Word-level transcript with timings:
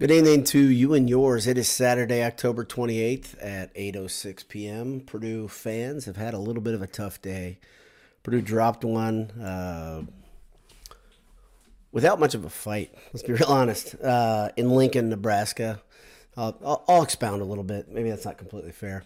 Good 0.00 0.10
evening 0.10 0.42
to 0.46 0.58
you 0.58 0.92
and 0.94 1.08
yours. 1.08 1.46
It 1.46 1.56
is 1.56 1.68
Saturday, 1.68 2.24
October 2.24 2.64
28th 2.64 3.36
at 3.40 3.72
8:06 3.76 4.48
p.m. 4.48 5.00
Purdue 5.00 5.46
fans 5.46 6.06
have 6.06 6.16
had 6.16 6.34
a 6.34 6.38
little 6.38 6.62
bit 6.62 6.74
of 6.74 6.82
a 6.82 6.88
tough 6.88 7.22
day. 7.22 7.60
Purdue 8.24 8.42
dropped 8.42 8.84
one 8.84 9.30
uh, 9.40 10.02
without 11.92 12.18
much 12.18 12.34
of 12.34 12.44
a 12.44 12.50
fight. 12.50 12.92
Let's 13.12 13.22
be 13.22 13.34
real 13.34 13.46
honest. 13.46 13.94
Uh, 14.02 14.48
in 14.56 14.70
Lincoln, 14.70 15.10
Nebraska, 15.10 15.80
I'll, 16.36 16.58
I'll, 16.64 16.84
I'll, 16.88 17.02
expound 17.04 17.40
a 17.40 17.44
little 17.44 17.62
bit. 17.62 17.88
Maybe 17.88 18.10
that's 18.10 18.24
not 18.24 18.36
completely 18.36 18.72
fair, 18.72 19.04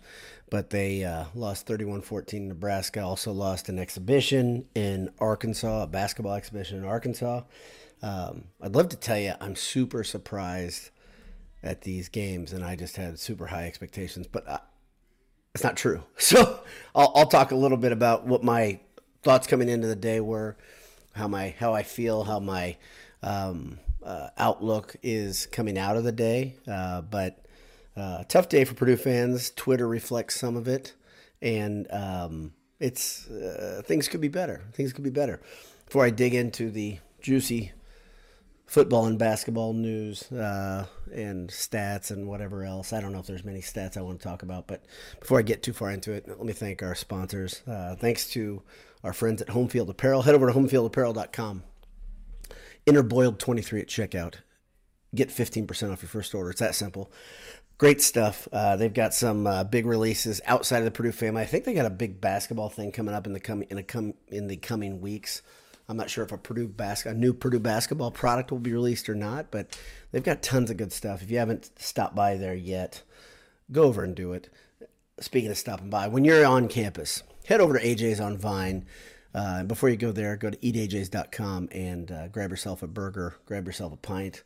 but 0.48 0.70
they 0.70 1.04
uh, 1.04 1.26
lost 1.34 1.66
31-14 1.66 2.48
Nebraska. 2.48 3.02
Also 3.02 3.30
lost 3.30 3.68
an 3.68 3.78
exhibition 3.78 4.64
in 4.74 5.10
Arkansas, 5.18 5.82
a 5.82 5.86
basketball 5.86 6.32
exhibition 6.32 6.78
in 6.78 6.86
Arkansas. 6.86 7.42
Um, 8.02 8.44
I'd 8.60 8.74
love 8.74 8.88
to 8.90 8.96
tell 8.96 9.18
you 9.18 9.34
I'm 9.40 9.56
super 9.56 10.04
surprised 10.04 10.90
at 11.62 11.82
these 11.82 12.08
games, 12.08 12.52
and 12.52 12.64
I 12.64 12.76
just 12.76 12.96
had 12.96 13.18
super 13.18 13.46
high 13.46 13.66
expectations, 13.66 14.26
but 14.26 14.46
uh, 14.48 14.58
it's 15.54 15.64
not 15.64 15.76
true. 15.76 16.02
So 16.18 16.60
I'll, 16.94 17.12
I'll 17.14 17.26
talk 17.26 17.50
a 17.52 17.56
little 17.56 17.78
bit 17.78 17.92
about 17.92 18.26
what 18.26 18.44
my 18.44 18.80
thoughts 19.22 19.46
coming 19.46 19.68
into 19.68 19.86
the 19.86 19.96
day 19.96 20.20
were, 20.20 20.56
how 21.14 21.28
my 21.28 21.54
how 21.58 21.74
I 21.74 21.82
feel, 21.82 22.24
how 22.24 22.38
my 22.38 22.76
um, 23.22 23.78
uh, 24.02 24.28
outlook 24.36 24.96
is 25.02 25.46
coming 25.46 25.78
out 25.78 25.96
of 25.96 26.04
the 26.04 26.12
day. 26.12 26.56
Uh, 26.66 27.00
but 27.00 27.44
uh, 27.96 28.24
tough 28.28 28.48
day 28.48 28.64
for 28.64 28.74
Purdue 28.74 28.96
fans. 28.96 29.50
Twitter 29.50 29.88
reflects 29.88 30.38
some 30.38 30.56
of 30.56 30.68
it, 30.68 30.94
and 31.42 31.90
um, 31.90 32.52
it's 32.78 33.28
uh, 33.28 33.82
things 33.84 34.06
could 34.06 34.20
be 34.20 34.28
better. 34.28 34.62
Things 34.72 34.92
could 34.92 35.04
be 35.04 35.10
better. 35.10 35.40
Before 35.86 36.04
I 36.04 36.10
dig 36.10 36.34
into 36.34 36.70
the 36.70 36.98
juicy 37.20 37.72
football 38.68 39.06
and 39.06 39.18
basketball 39.18 39.72
news 39.72 40.30
uh, 40.30 40.86
and 41.12 41.48
stats 41.48 42.10
and 42.10 42.28
whatever 42.28 42.64
else. 42.64 42.92
I 42.92 43.00
don't 43.00 43.12
know 43.12 43.18
if 43.18 43.26
there's 43.26 43.44
many 43.44 43.60
stats 43.60 43.96
I 43.96 44.02
want 44.02 44.20
to 44.20 44.28
talk 44.28 44.42
about, 44.42 44.66
but 44.68 44.84
before 45.18 45.38
I 45.38 45.42
get 45.42 45.62
too 45.62 45.72
far 45.72 45.90
into 45.90 46.12
it, 46.12 46.28
let 46.28 46.44
me 46.44 46.52
thank 46.52 46.82
our 46.82 46.94
sponsors. 46.94 47.62
Uh, 47.66 47.96
thanks 47.96 48.28
to 48.30 48.62
our 49.02 49.14
friends 49.14 49.40
at 49.40 49.48
Homefield 49.48 49.88
Apparel. 49.88 50.22
Head 50.22 50.34
over 50.34 50.46
to 50.46 50.52
homefieldapparel.com. 50.52 51.64
Enter 52.86 53.02
Boiled23 53.02 53.80
at 53.80 53.88
checkout. 53.88 54.34
Get 55.14 55.30
15% 55.30 55.90
off 55.90 56.02
your 56.02 56.10
first 56.10 56.34
order. 56.34 56.50
It's 56.50 56.60
that 56.60 56.74
simple. 56.74 57.10
Great 57.78 58.02
stuff. 58.02 58.48
Uh, 58.52 58.76
they've 58.76 58.92
got 58.92 59.14
some 59.14 59.46
uh, 59.46 59.64
big 59.64 59.86
releases 59.86 60.42
outside 60.44 60.78
of 60.78 60.84
the 60.84 60.90
Purdue 60.90 61.12
family. 61.12 61.40
I 61.40 61.46
think 61.46 61.64
they 61.64 61.72
got 61.72 61.86
a 61.86 61.90
big 61.90 62.20
basketball 62.20 62.68
thing 62.68 62.92
coming 62.92 63.14
up 63.14 63.26
in 63.26 63.32
the 63.32 63.40
coming 63.40 63.68
in 63.70 63.78
a 63.78 63.82
com- 63.82 64.14
in 64.26 64.48
the 64.48 64.56
coming 64.56 65.00
weeks. 65.00 65.40
I'm 65.88 65.96
not 65.96 66.10
sure 66.10 66.22
if 66.24 66.32
a 66.32 66.38
Purdue 66.38 66.68
bas- 66.68 67.06
a 67.06 67.14
new 67.14 67.32
Purdue 67.32 67.60
basketball 67.60 68.10
product 68.10 68.50
will 68.50 68.58
be 68.58 68.72
released 68.72 69.08
or 69.08 69.14
not, 69.14 69.50
but 69.50 69.78
they've 70.12 70.22
got 70.22 70.42
tons 70.42 70.70
of 70.70 70.76
good 70.76 70.92
stuff. 70.92 71.22
If 71.22 71.30
you 71.30 71.38
haven't 71.38 71.70
stopped 71.80 72.14
by 72.14 72.36
there 72.36 72.54
yet, 72.54 73.02
go 73.72 73.84
over 73.84 74.04
and 74.04 74.14
do 74.14 74.32
it. 74.34 74.50
Speaking 75.20 75.50
of 75.50 75.56
stopping 75.56 75.88
by, 75.88 76.06
when 76.08 76.24
you're 76.24 76.44
on 76.44 76.68
campus, 76.68 77.22
head 77.46 77.60
over 77.60 77.78
to 77.78 77.84
AJ's 77.84 78.20
on 78.20 78.36
Vine. 78.36 78.84
Uh, 79.34 79.62
before 79.64 79.88
you 79.88 79.96
go 79.96 80.12
there, 80.12 80.36
go 80.36 80.50
to 80.50 80.56
eatajs.com 80.58 81.68
and 81.72 82.10
uh, 82.12 82.28
grab 82.28 82.50
yourself 82.50 82.82
a 82.82 82.86
burger, 82.86 83.36
grab 83.46 83.66
yourself 83.66 83.92
a 83.92 83.96
pint. 83.96 84.42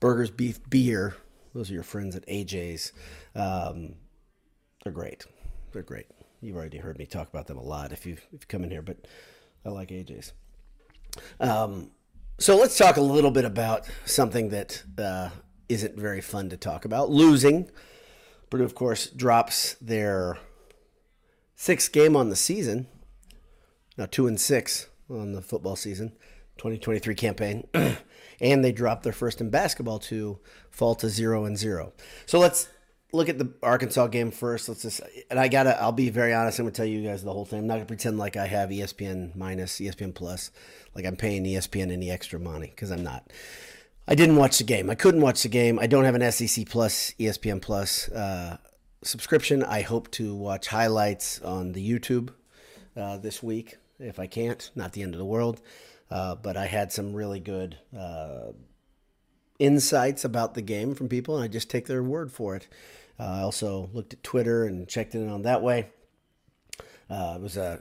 Burgers, 0.00 0.30
beef, 0.30 0.58
beer. 0.68 1.14
Those 1.54 1.70
are 1.70 1.74
your 1.74 1.82
friends 1.82 2.16
at 2.16 2.26
AJ's. 2.26 2.92
Um, 3.36 3.94
they're 4.82 4.92
great. 4.92 5.26
They're 5.72 5.82
great. 5.82 6.06
You've 6.40 6.56
already 6.56 6.78
heard 6.78 6.98
me 6.98 7.06
talk 7.06 7.28
about 7.28 7.46
them 7.46 7.58
a 7.58 7.62
lot 7.62 7.92
if 7.92 8.04
you've, 8.04 8.18
if 8.18 8.32
you've 8.32 8.48
come 8.48 8.64
in 8.64 8.70
here, 8.70 8.82
but 8.82 9.06
I 9.64 9.68
like 9.68 9.90
AJ's. 9.90 10.32
Um, 11.40 11.90
so 12.38 12.56
let's 12.56 12.76
talk 12.76 12.96
a 12.96 13.02
little 13.02 13.30
bit 13.30 13.44
about 13.44 13.88
something 14.04 14.48
that 14.50 14.82
uh, 14.98 15.30
not 15.68 15.94
very 15.94 16.20
fun 16.20 16.50
to 16.50 16.56
talk 16.56 16.84
about 16.84 17.10
losing. 17.10 17.70
Purdue, 18.50 18.64
of 18.64 18.74
course, 18.74 19.06
drops 19.08 19.74
their 19.80 20.38
sixth 21.54 21.92
game 21.92 22.16
on 22.16 22.28
the 22.28 22.36
season. 22.36 22.86
Now, 23.96 24.06
two 24.06 24.26
and 24.26 24.40
six 24.40 24.88
on 25.08 25.32
the 25.32 25.42
football 25.42 25.76
season, 25.76 26.10
2023 26.58 27.14
campaign. 27.14 27.68
and 28.40 28.64
they 28.64 28.72
dropped 28.72 29.04
their 29.04 29.12
first 29.12 29.40
in 29.40 29.48
basketball 29.48 30.00
to 30.00 30.38
fall 30.70 30.94
to 30.96 31.08
zero 31.08 31.44
and 31.44 31.56
zero. 31.56 31.92
So 32.26 32.38
let's 32.38 32.68
look 33.12 33.28
at 33.28 33.38
the 33.38 33.52
Arkansas 33.62 34.08
game 34.08 34.30
first. 34.30 34.68
Let's 34.68 34.82
just, 34.82 35.00
and 35.30 35.38
I 35.38 35.48
gotta, 35.48 35.80
I'll 35.80 35.92
be 35.92 36.10
very 36.10 36.32
honest. 36.32 36.58
I'm 36.58 36.64
gonna 36.64 36.74
tell 36.74 36.86
you 36.86 37.02
guys 37.02 37.22
the 37.22 37.32
whole 37.32 37.44
thing. 37.44 37.60
I'm 37.60 37.66
not 37.66 37.74
gonna 37.74 37.86
pretend 37.86 38.18
like 38.18 38.36
I 38.36 38.46
have 38.46 38.70
ESPN 38.70 39.36
minus, 39.36 39.78
ESPN 39.78 40.14
plus, 40.14 40.50
like 40.94 41.04
I'm 41.04 41.16
paying 41.16 41.44
ESPN 41.44 41.92
any 41.92 42.10
extra 42.10 42.38
money 42.38 42.68
because 42.68 42.90
I'm 42.90 43.02
not. 43.02 43.30
I 44.08 44.14
didn't 44.14 44.36
watch 44.36 44.58
the 44.58 44.64
game. 44.64 44.90
I 44.90 44.94
couldn't 44.94 45.20
watch 45.20 45.42
the 45.42 45.48
game. 45.48 45.78
I 45.78 45.86
don't 45.86 46.04
have 46.04 46.16
an 46.16 46.32
SEC 46.32 46.68
plus, 46.68 47.12
ESPN 47.20 47.62
plus 47.62 48.08
uh, 48.10 48.56
subscription. 49.02 49.62
I 49.62 49.82
hope 49.82 50.10
to 50.12 50.34
watch 50.34 50.66
highlights 50.68 51.40
on 51.40 51.72
the 51.72 51.88
YouTube 51.88 52.30
uh, 52.96 53.18
this 53.18 53.42
week 53.42 53.76
if 54.00 54.18
I 54.18 54.26
can't. 54.26 54.70
Not 54.74 54.92
the 54.92 55.02
end 55.02 55.14
of 55.14 55.18
the 55.18 55.24
world. 55.24 55.60
Uh, 56.10 56.34
but 56.34 56.56
I 56.56 56.66
had 56.66 56.92
some 56.92 57.14
really 57.14 57.40
good 57.40 57.78
uh, 57.98 58.52
insights 59.58 60.24
about 60.24 60.54
the 60.54 60.60
game 60.60 60.94
from 60.94 61.08
people, 61.08 61.36
and 61.36 61.44
I 61.44 61.48
just 61.48 61.70
take 61.70 61.86
their 61.86 62.02
word 62.02 62.32
for 62.32 62.54
it. 62.54 62.68
Uh, 63.18 63.24
I 63.24 63.40
also 63.40 63.90
looked 63.92 64.14
at 64.14 64.22
Twitter 64.22 64.64
and 64.64 64.88
checked 64.88 65.14
in 65.14 65.28
on 65.28 65.42
that 65.42 65.62
way. 65.62 65.90
Uh, 67.10 67.34
it 67.36 67.42
was 67.42 67.56
a 67.56 67.80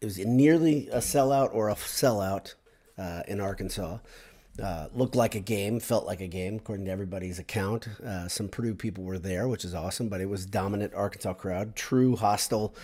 it 0.00 0.04
was 0.04 0.18
nearly 0.18 0.88
a 0.88 0.98
sellout 0.98 1.52
or 1.52 1.68
a 1.68 1.74
sellout 1.74 2.54
uh, 2.96 3.22
in 3.26 3.40
Arkansas. 3.40 3.98
Uh, 4.62 4.88
looked 4.92 5.14
like 5.14 5.36
a 5.36 5.40
game, 5.40 5.78
felt 5.78 6.04
like 6.04 6.20
a 6.20 6.26
game, 6.26 6.56
according 6.56 6.86
to 6.86 6.90
everybody's 6.90 7.38
account. 7.38 7.86
Uh, 8.04 8.26
some 8.26 8.48
Purdue 8.48 8.74
people 8.74 9.04
were 9.04 9.18
there, 9.18 9.46
which 9.46 9.64
is 9.64 9.72
awesome, 9.72 10.08
but 10.08 10.20
it 10.20 10.28
was 10.28 10.44
dominant 10.44 10.92
Arkansas 10.94 11.34
crowd, 11.34 11.76
true 11.76 12.16
hostile 12.16 12.74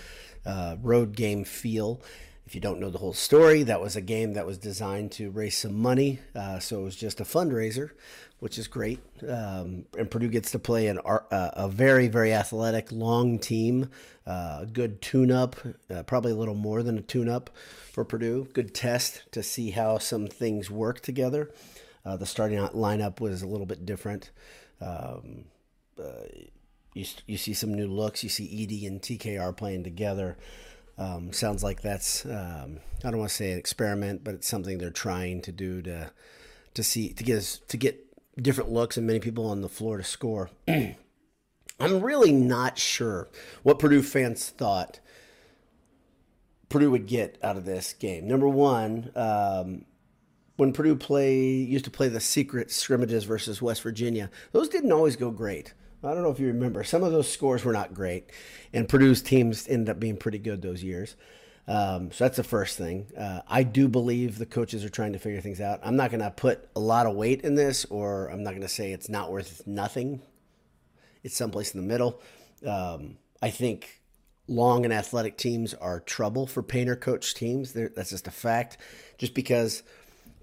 uh, 0.47 0.77
road 0.83 1.17
game 1.17 1.43
feel. 1.43 2.01
If 2.47 2.55
you 2.55 2.61
don't 2.61 2.79
know 2.79 2.91
the 2.91 2.99
whole 2.99 3.15
story, 3.15 3.63
that 3.63 3.81
was 3.81 3.97
a 3.97 4.03
game 4.03 4.35
that 4.35 4.45
was 4.45 4.59
designed 4.59 5.13
to 5.13 5.31
raise 5.31 5.57
some 5.57 5.75
money. 5.75 6.19
Uh, 6.35 6.59
so 6.59 6.81
it 6.81 6.85
was 6.85 6.97
just 6.97 7.21
a 7.21 7.25
fundraiser, 7.25 7.91
which 8.39 8.59
is 8.59 8.69
great. 8.69 9.01
Um, 9.27 9.87
and 9.97 10.11
Purdue 10.11 10.29
gets 10.29 10.51
to 10.51 10.59
play 10.59 10.89
an, 10.89 10.99
uh, 10.99 11.21
a 11.31 11.69
very, 11.69 12.09
very 12.09 12.35
athletic, 12.35 12.93
long 12.93 13.39
team. 13.39 13.89
Uh, 14.27 14.67
good 14.67 15.01
tune 15.01 15.31
up, 15.31 15.57
uh, 15.91 16.03
probably 16.03 16.33
a 16.33 16.37
little 16.37 16.55
more 16.55 16.83
than 16.83 16.99
a 16.99 17.03
tune 17.03 17.31
up 17.31 17.49
for 17.93 18.05
Purdue. 18.05 18.47
Good 18.53 18.75
test 18.75 19.23
to 19.33 19.43
see 19.43 19.71
how 19.71 19.97
some 19.97 20.27
things 20.27 20.71
work 20.71 21.01
together. 21.01 21.51
Uh, 22.05 22.17
the 22.19 22.27
starting 22.27 22.59
lineup 22.59 23.21
was 23.21 23.41
a 23.41 23.47
little 23.47 23.67
bit 23.67 23.87
different. 23.87 24.31
Um, 24.83 25.47
uh, 25.99 26.27
you, 26.93 27.07
you 27.27 27.37
see 27.39 27.55
some 27.55 27.73
new 27.73 27.89
looks. 27.89 28.23
You 28.23 28.29
see 28.29 28.45
Edey 28.45 28.87
and 28.87 29.01
TKR 29.01 29.57
playing 29.57 29.85
together. 29.85 30.37
Um, 30.97 31.33
sounds 31.33 31.65
like 31.65 31.83
that's 31.83 32.25
um, 32.25 32.79
I 33.05 33.11
don't 33.11 33.19
want 33.19 33.31
to 33.31 33.37
say 33.37 33.53
an 33.53 33.59
experiment, 33.59 34.23
but 34.25 34.35
it's 34.35 34.49
something 34.49 34.79
they're 34.79 34.91
trying 34.91 35.43
to 35.43 35.53
do 35.53 35.83
to 35.83 36.11
to 36.75 36.83
see 36.83 37.13
to 37.13 37.25
get 37.25 37.39
us, 37.39 37.61
to 37.69 37.77
get 37.77 38.01
different 38.41 38.71
looks 38.71 38.97
and 38.97 39.07
many 39.07 39.21
people 39.21 39.47
on 39.47 39.61
the 39.61 39.69
floor 39.69 39.97
to 39.99 40.05
score. 40.05 40.51
I'm 40.69 42.01
really 42.01 42.33
not 42.33 42.79
sure 42.79 43.29
what 43.63 43.79
Purdue 43.79 44.03
fans 44.03 44.49
thought 44.49 45.01
Purdue 46.69 46.91
would 46.91 47.07
get 47.07 47.39
out 47.43 47.57
of 47.57 47.65
this 47.65 47.93
game. 47.93 48.27
Number 48.27 48.49
one, 48.49 49.11
um, 49.15 49.85
when 50.57 50.73
Purdue 50.73 50.97
play 50.97 51.41
used 51.41 51.85
to 51.85 51.91
play 51.91 52.09
the 52.09 52.21
secret 52.21 52.71
scrimmages 52.71 53.25
versus 53.25 53.61
West 53.61 53.83
Virginia, 53.83 54.31
those 54.53 54.69
didn't 54.69 54.93
always 54.93 55.17
go 55.17 55.31
great. 55.31 55.75
I 56.05 56.15
don't 56.15 56.23
know 56.23 56.31
if 56.31 56.41
you 56.41 56.49
remember. 56.49 56.85
Some 56.85 57.03
of 57.03 57.13
those 57.13 57.31
scores 57.31 57.65
were 57.65 57.73
not 57.73 57.95
great, 57.95 58.31
and 58.73 58.89
Purdue's 58.89 59.23
teams 59.23 59.67
ended 59.69 59.91
up 59.91 60.01
being 60.01 60.17
pretty 60.17 60.39
good 60.39 60.63
those 60.63 60.83
years. 60.83 61.17
Um, 61.67 62.13
so 62.13 62.25
that's 62.25 62.37
the 62.37 62.45
first 62.45 62.77
thing. 62.77 63.07
Uh, 63.19 63.41
I 63.49 63.63
do 63.63 63.89
believe 63.89 64.39
the 64.39 64.47
coaches 64.47 64.85
are 64.85 64.91
trying 64.91 65.15
to 65.15 65.19
figure 65.19 65.41
things 65.41 65.61
out. 65.61 65.81
I'm 65.83 65.97
not 65.97 66.11
going 66.11 66.21
to 66.21 66.31
put 66.31 66.69
a 66.77 66.81
lot 66.81 67.07
of 67.07 67.15
weight 67.15 67.41
in 67.41 67.55
this, 67.55 67.87
or 67.87 68.29
I'm 68.29 68.43
not 68.43 68.51
going 68.51 68.63
to 68.63 68.69
say 68.69 68.93
it's 68.93 69.09
not 69.09 69.33
worth 69.33 69.67
nothing. 69.67 70.21
It's 71.23 71.37
someplace 71.37 71.75
in 71.75 71.81
the 71.81 71.87
middle. 71.87 72.21
Um, 72.67 73.17
I 73.41 73.51
think 73.51 74.03
long 74.47 74.85
and 74.85 74.93
athletic 74.93 75.39
teams 75.39 75.73
are 75.73 76.01
trouble 76.01 76.47
for 76.47 76.63
painter 76.63 76.97
coach 76.97 77.35
teams. 77.35 77.73
They're, 77.73 77.89
that's 77.89 78.11
just 78.11 78.29
a 78.29 78.31
fact. 78.31 78.77
Just 79.17 79.33
because 79.33 79.83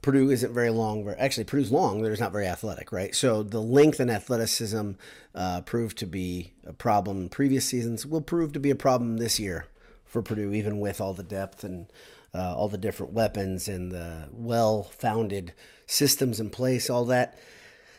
Purdue 0.02 0.32
isn't 0.32 0.54
very 0.54 0.72
long. 0.72 1.08
Actually, 1.18 1.44
Purdue's 1.44 1.72
long, 1.72 2.04
it's 2.06 2.20
not 2.20 2.32
very 2.32 2.48
athletic, 2.48 2.92
right? 2.92 3.14
So 3.14 3.44
the 3.44 3.62
length 3.62 4.00
and 4.00 4.10
athleticism 4.10 4.92
uh, 5.36 5.62
proved 5.62 5.98
to 6.00 6.08
be 6.08 6.54
a 6.66 6.74
problem 6.74 7.22
in 7.22 7.30
previous 7.30 7.66
seasons. 7.66 8.06
Will 8.06 8.22
prove 8.22 8.54
to 8.54 8.60
be 8.60 8.72
a 8.72 8.76
problem 8.76 9.18
this 9.18 9.40
year 9.40 9.68
for 10.06 10.22
Purdue, 10.22 10.54
even 10.54 10.80
with 10.80 11.00
all 11.00 11.14
the 11.14 11.24
depth 11.24 11.64
and 11.64 11.86
uh, 12.34 12.56
all 12.56 12.68
the 12.68 12.78
different 12.78 13.14
weapons 13.14 13.68
and 13.68 13.92
the 13.92 14.30
well-founded 14.32 15.54
systems 15.86 16.40
in 16.40 16.50
place. 16.50 16.90
All 16.90 17.06
that 17.06 17.38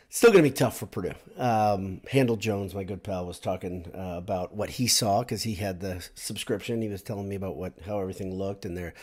still 0.08 0.31
going 0.31 0.44
to 0.44 0.50
be 0.50 0.54
tough 0.54 0.78
for 0.78 0.87
Purdue. 0.87 1.14
Um, 1.38 2.00
Handle 2.10 2.37
Jones, 2.37 2.75
my 2.75 2.84
good 2.84 3.02
pal, 3.02 3.26
was 3.26 3.38
talking 3.38 3.90
uh, 3.94 4.16
about 4.19 4.54
what 4.54 4.70
he 4.70 4.87
saw 4.87 5.20
because 5.20 5.44
he 5.44 5.54
had 5.54 5.81
the 5.81 6.06
subscription. 6.14 6.82
He 6.82 6.88
was 6.88 7.02
telling 7.02 7.28
me 7.28 7.37
about 7.37 7.56
what 7.56 7.75
how 7.87 8.00
everything 8.00 8.34
looked, 8.34 8.64
and 8.64 8.76
they're 8.76 8.94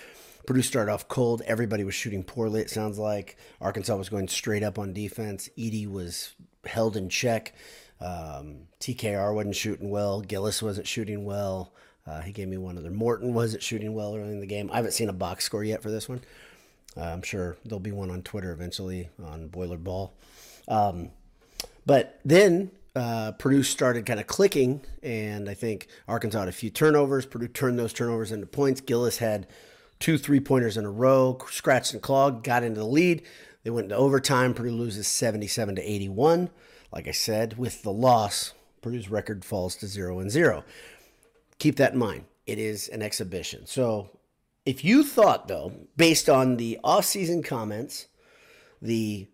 Purdue 0.50 0.64
started 0.64 0.92
off 0.92 1.08
cold. 1.08 1.44
Everybody 1.46 1.84
was 1.84 1.94
shooting 1.94 2.24
poorly. 2.24 2.62
It 2.62 2.72
sounds 2.72 2.98
like 2.98 3.38
Arkansas 3.62 3.96
was 3.96 4.10
going 4.10 4.28
straight 4.28 4.64
up 4.64 4.80
on 4.80 4.94
defense. 4.94 5.48
Edey 5.56 5.88
was 5.88 6.34
held 6.66 6.98
in 6.98 7.08
check. 7.08 7.54
Um, 8.02 8.62
TKR 8.80 9.32
wasn't 9.36 9.56
shooting 9.56 9.92
well. 9.92 10.22
Gillis 10.22 10.64
wasn't 10.64 10.88
shooting 10.88 11.24
well. 11.24 11.72
Uh, 12.08 12.22
he 12.22 12.32
gave 12.32 12.48
me 12.48 12.58
one 12.58 12.80
other. 12.80 12.90
Morton 12.90 13.36
wasn't 13.36 13.62
shooting 13.62 13.94
well 13.94 14.16
early 14.16 14.32
in 14.32 14.40
the 14.40 14.48
game. 14.48 14.72
I 14.74 14.78
haven't 14.78 14.94
seen 14.94 15.08
a 15.08 15.14
box 15.14 15.44
score 15.44 15.64
yet 15.64 15.84
for 15.84 15.92
this 15.92 16.10
one. 16.10 16.22
Uh, 16.98 17.02
I'm 17.02 17.22
sure 17.22 17.56
there'll 17.64 17.80
be 17.80 17.92
one 17.92 18.10
on 18.10 18.24
Twitter 18.24 18.52
eventually 18.52 19.08
on 19.24 19.50
Boiler 19.50 19.78
Ball. 19.78 20.12
Um, 20.68 21.12
but 21.86 22.20
then 22.26 22.72
uh, 22.96 23.34
Purdue 23.34 23.62
started 23.62 24.08
kind 24.08 24.20
of 24.20 24.26
clicking, 24.26 24.82
and 25.04 25.48
I 25.48 25.54
think 25.54 25.90
Arkansas 26.08 26.40
had 26.40 26.48
a 26.48 26.52
few 26.52 26.72
turnovers. 26.72 27.28
Purdue 27.28 27.50
turned 27.50 27.78
those 27.78 27.94
turnovers 27.94 28.32
into 28.32 28.48
points. 28.48 28.82
Gillis 28.82 29.20
had 29.20 29.46
two 30.00 30.18
three 30.18 30.40
pointers 30.40 30.78
in 30.78 30.86
a 30.86 30.92
row, 30.92 31.38
scratched 31.50 31.94
and 31.94 32.02
clawed, 32.02 32.44
got 32.44 32.64
into 32.64 32.80
the 32.80 32.86
lead. 32.86 33.24
They 33.64 33.70
went 33.70 33.86
into 33.86 33.96
overtime. 33.96 34.54
Purdue 34.54 34.72
loses 34.72 35.08
77 35.08 35.76
to 35.76 35.82
81. 35.82 36.50
Like 36.92 37.08
I 37.08 37.12
said, 37.12 37.58
with 37.58 37.84
the 37.84 37.92
loss, 37.92 38.54
Purdue's 38.82 39.10
record 39.10 39.44
falls 39.44 39.76
to 39.78 39.88
0 39.88 40.20
and 40.20 40.32
0. 40.32 40.64
Keep 41.60 41.76
that 41.76 41.94
in 41.94 42.00
mind. 42.00 42.26
It 42.48 42.58
is 42.58 42.88
an 42.88 43.02
exhibition. 43.02 43.68
So 43.68 44.10
if 44.66 44.84
you 44.84 45.04
thought, 45.04 45.48
though, 45.48 45.74
based 45.98 46.30
on 46.30 46.58
the 46.58 46.80
offseason 46.84 47.44
comments, 47.44 48.08
the 48.82 49.28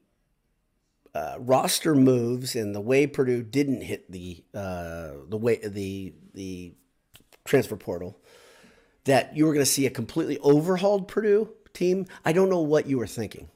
uh, 1.13 1.35
roster 1.39 1.95
moves 1.95 2.55
and 2.55 2.75
the 2.75 2.81
way 2.81 3.07
Purdue 3.07 3.43
didn't 3.43 3.81
hit 3.81 4.11
the 4.11 4.43
uh, 4.53 5.11
the 5.29 5.37
way 5.37 5.57
the 5.57 6.13
the 6.33 6.73
transfer 7.45 7.77
portal, 7.77 8.19
that 9.05 9.35
you 9.35 9.45
were 9.45 9.53
going 9.53 9.65
to 9.65 9.71
see 9.71 9.85
a 9.85 9.91
completely 9.91 10.37
overhauled 10.39 11.07
Purdue 11.07 11.49
team. 11.73 12.05
I 12.23 12.33
don't 12.33 12.49
know 12.49 12.61
what 12.61 12.87
you 12.87 12.97
were 12.97 13.07
thinking, 13.07 13.49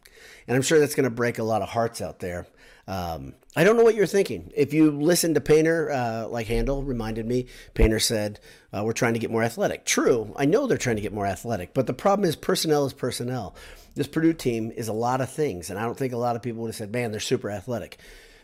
and 0.48 0.56
I'm 0.56 0.62
sure 0.62 0.80
that's 0.80 0.96
going 0.96 1.04
to 1.06 1.10
break 1.10 1.38
a 1.38 1.44
lot 1.44 1.62
of 1.62 1.70
hearts 1.70 2.02
out 2.02 2.20
there. 2.20 2.48
Um, 2.88 3.36
I 3.56 3.64
don't 3.64 3.78
know 3.78 3.84
what 3.84 3.94
you're 3.94 4.08
thinking. 4.08 4.52
If 4.56 4.74
you 4.74 4.90
listen 4.90 5.36
to 5.36 5.42
Painter, 5.42 5.92
uh, 5.92 6.28
like 6.28 6.48
Handel 6.48 6.82
reminded 6.82 7.28
me, 7.28 7.46
Painter 7.76 8.00
said, 8.00 8.40
uh, 8.74 8.84
We're 8.84 8.94
trying 8.94 9.14
to 9.14 9.20
get 9.20 9.30
more 9.30 9.44
athletic. 9.44 9.86
True, 9.86 10.34
I 10.36 10.46
know 10.46 10.66
they're 10.66 10.78
trying 10.78 10.96
to 10.96 11.02
get 11.02 11.14
more 11.14 11.28
athletic, 11.28 11.74
but 11.74 11.86
the 11.86 11.94
problem 11.94 12.28
is 12.28 12.36
personnel 12.36 12.86
is 12.86 12.94
personnel. 12.94 13.56
This 13.96 14.08
Purdue 14.08 14.34
team 14.34 14.72
is 14.72 14.88
a 14.88 14.94
lot 14.94 15.22
of 15.22 15.30
things, 15.30 15.70
and 15.70 15.78
I 15.78 15.84
don't 15.84 15.98
think 15.98 16.14
a 16.14 16.18
lot 16.18 16.36
of 16.36 16.42
people 16.42 16.62
would 16.62 16.70
have 16.70 16.76
said, 16.76 16.92
Man, 16.92 17.12
they're 17.12 17.20
super 17.20 17.52
athletic. 17.52 18.00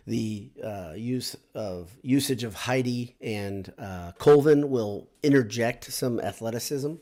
The 0.08 0.52
uh, 0.64 0.94
use 0.96 1.36
of 1.56 1.98
usage 2.04 2.44
of 2.44 2.54
Heide 2.54 3.14
and 3.22 3.74
uh, 3.78 4.12
Colvin 4.20 4.70
will 4.70 5.10
interject 5.24 5.92
some 5.92 6.20
athleticism 6.20 6.96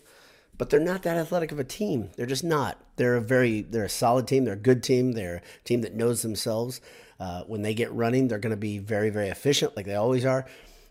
but 0.58 0.70
they're 0.70 0.80
not 0.80 1.04
that 1.04 1.18
athletic 1.18 1.52
of 1.52 1.60
a 1.60 1.64
team. 1.64 2.12
They're 2.16 2.26
just 2.26 2.44
not. 2.44 2.80
They're 2.96 3.16
a 3.16 3.22
very 3.22 3.62
they're 3.62 3.86
a 3.86 3.90
solid 3.90 4.28
team. 4.28 4.46
They're 4.46 4.54
a 4.54 4.58
good 4.58 4.84
team. 4.84 5.14
They're 5.14 5.38
a 5.38 5.64
team 5.64 5.82
that 5.82 5.96
knows 5.96 6.22
themselves. 6.22 6.80
Uh, 7.20 7.44
when 7.44 7.62
they 7.62 7.74
get 7.74 7.92
running, 7.94 8.28
they're 8.28 8.40
going 8.40 8.52
to 8.52 8.58
be 8.58 8.80
very, 8.80 9.10
very 9.10 9.30
efficient, 9.30 9.76
like 9.76 9.86
they 9.86 9.96
always 9.96 10.26
are. 10.26 10.46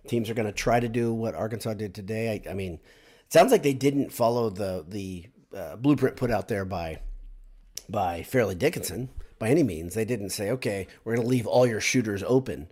Teams 0.06 0.30
are 0.30 0.34
going 0.34 0.46
to 0.46 0.52
try 0.52 0.80
to 0.80 0.88
do 0.88 1.12
what 1.12 1.34
Arkansas 1.34 1.74
did 1.74 1.94
today. 1.94 2.42
I, 2.46 2.50
I 2.50 2.54
mean, 2.54 2.74
it 2.74 3.32
sounds 3.32 3.52
like 3.52 3.62
they 3.62 3.74
didn't 3.74 4.12
follow 4.12 4.50
the 4.50 4.84
the 4.88 5.26
uh, 5.56 5.76
blueprint 5.76 6.16
put 6.16 6.30
out 6.30 6.48
there 6.48 6.64
by 6.64 7.00
by 7.88 8.22
Fairleigh 8.22 8.54
Dickinson 8.54 9.10
by 9.42 9.48
any 9.48 9.64
means. 9.64 9.94
They 9.94 10.04
didn't 10.04 10.30
say, 10.30 10.52
okay, 10.52 10.86
we're 11.02 11.16
going 11.16 11.26
to 11.26 11.28
leave 11.28 11.48
all 11.48 11.66
your 11.66 11.80
shooters 11.80 12.22
open. 12.22 12.68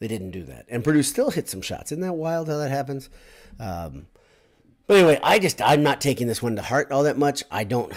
They 0.00 0.06
didn't 0.06 0.32
do 0.32 0.42
that, 0.44 0.66
and 0.68 0.84
Purdue 0.84 1.02
still 1.02 1.30
hit 1.30 1.48
some 1.48 1.62
shots. 1.62 1.92
Isn't 1.92 2.02
that 2.02 2.12
wild 2.12 2.48
how 2.48 2.58
that 2.58 2.70
happens? 2.70 3.08
Um, 3.58 4.06
but 4.86 4.98
anyway, 4.98 5.18
I 5.22 5.38
just 5.38 5.62
I'm 5.62 5.82
not 5.82 6.02
taking 6.02 6.26
this 6.26 6.42
one 6.42 6.56
to 6.56 6.62
heart 6.62 6.92
all 6.92 7.04
that 7.04 7.16
much. 7.16 7.42
I 7.50 7.64
don't. 7.64 7.92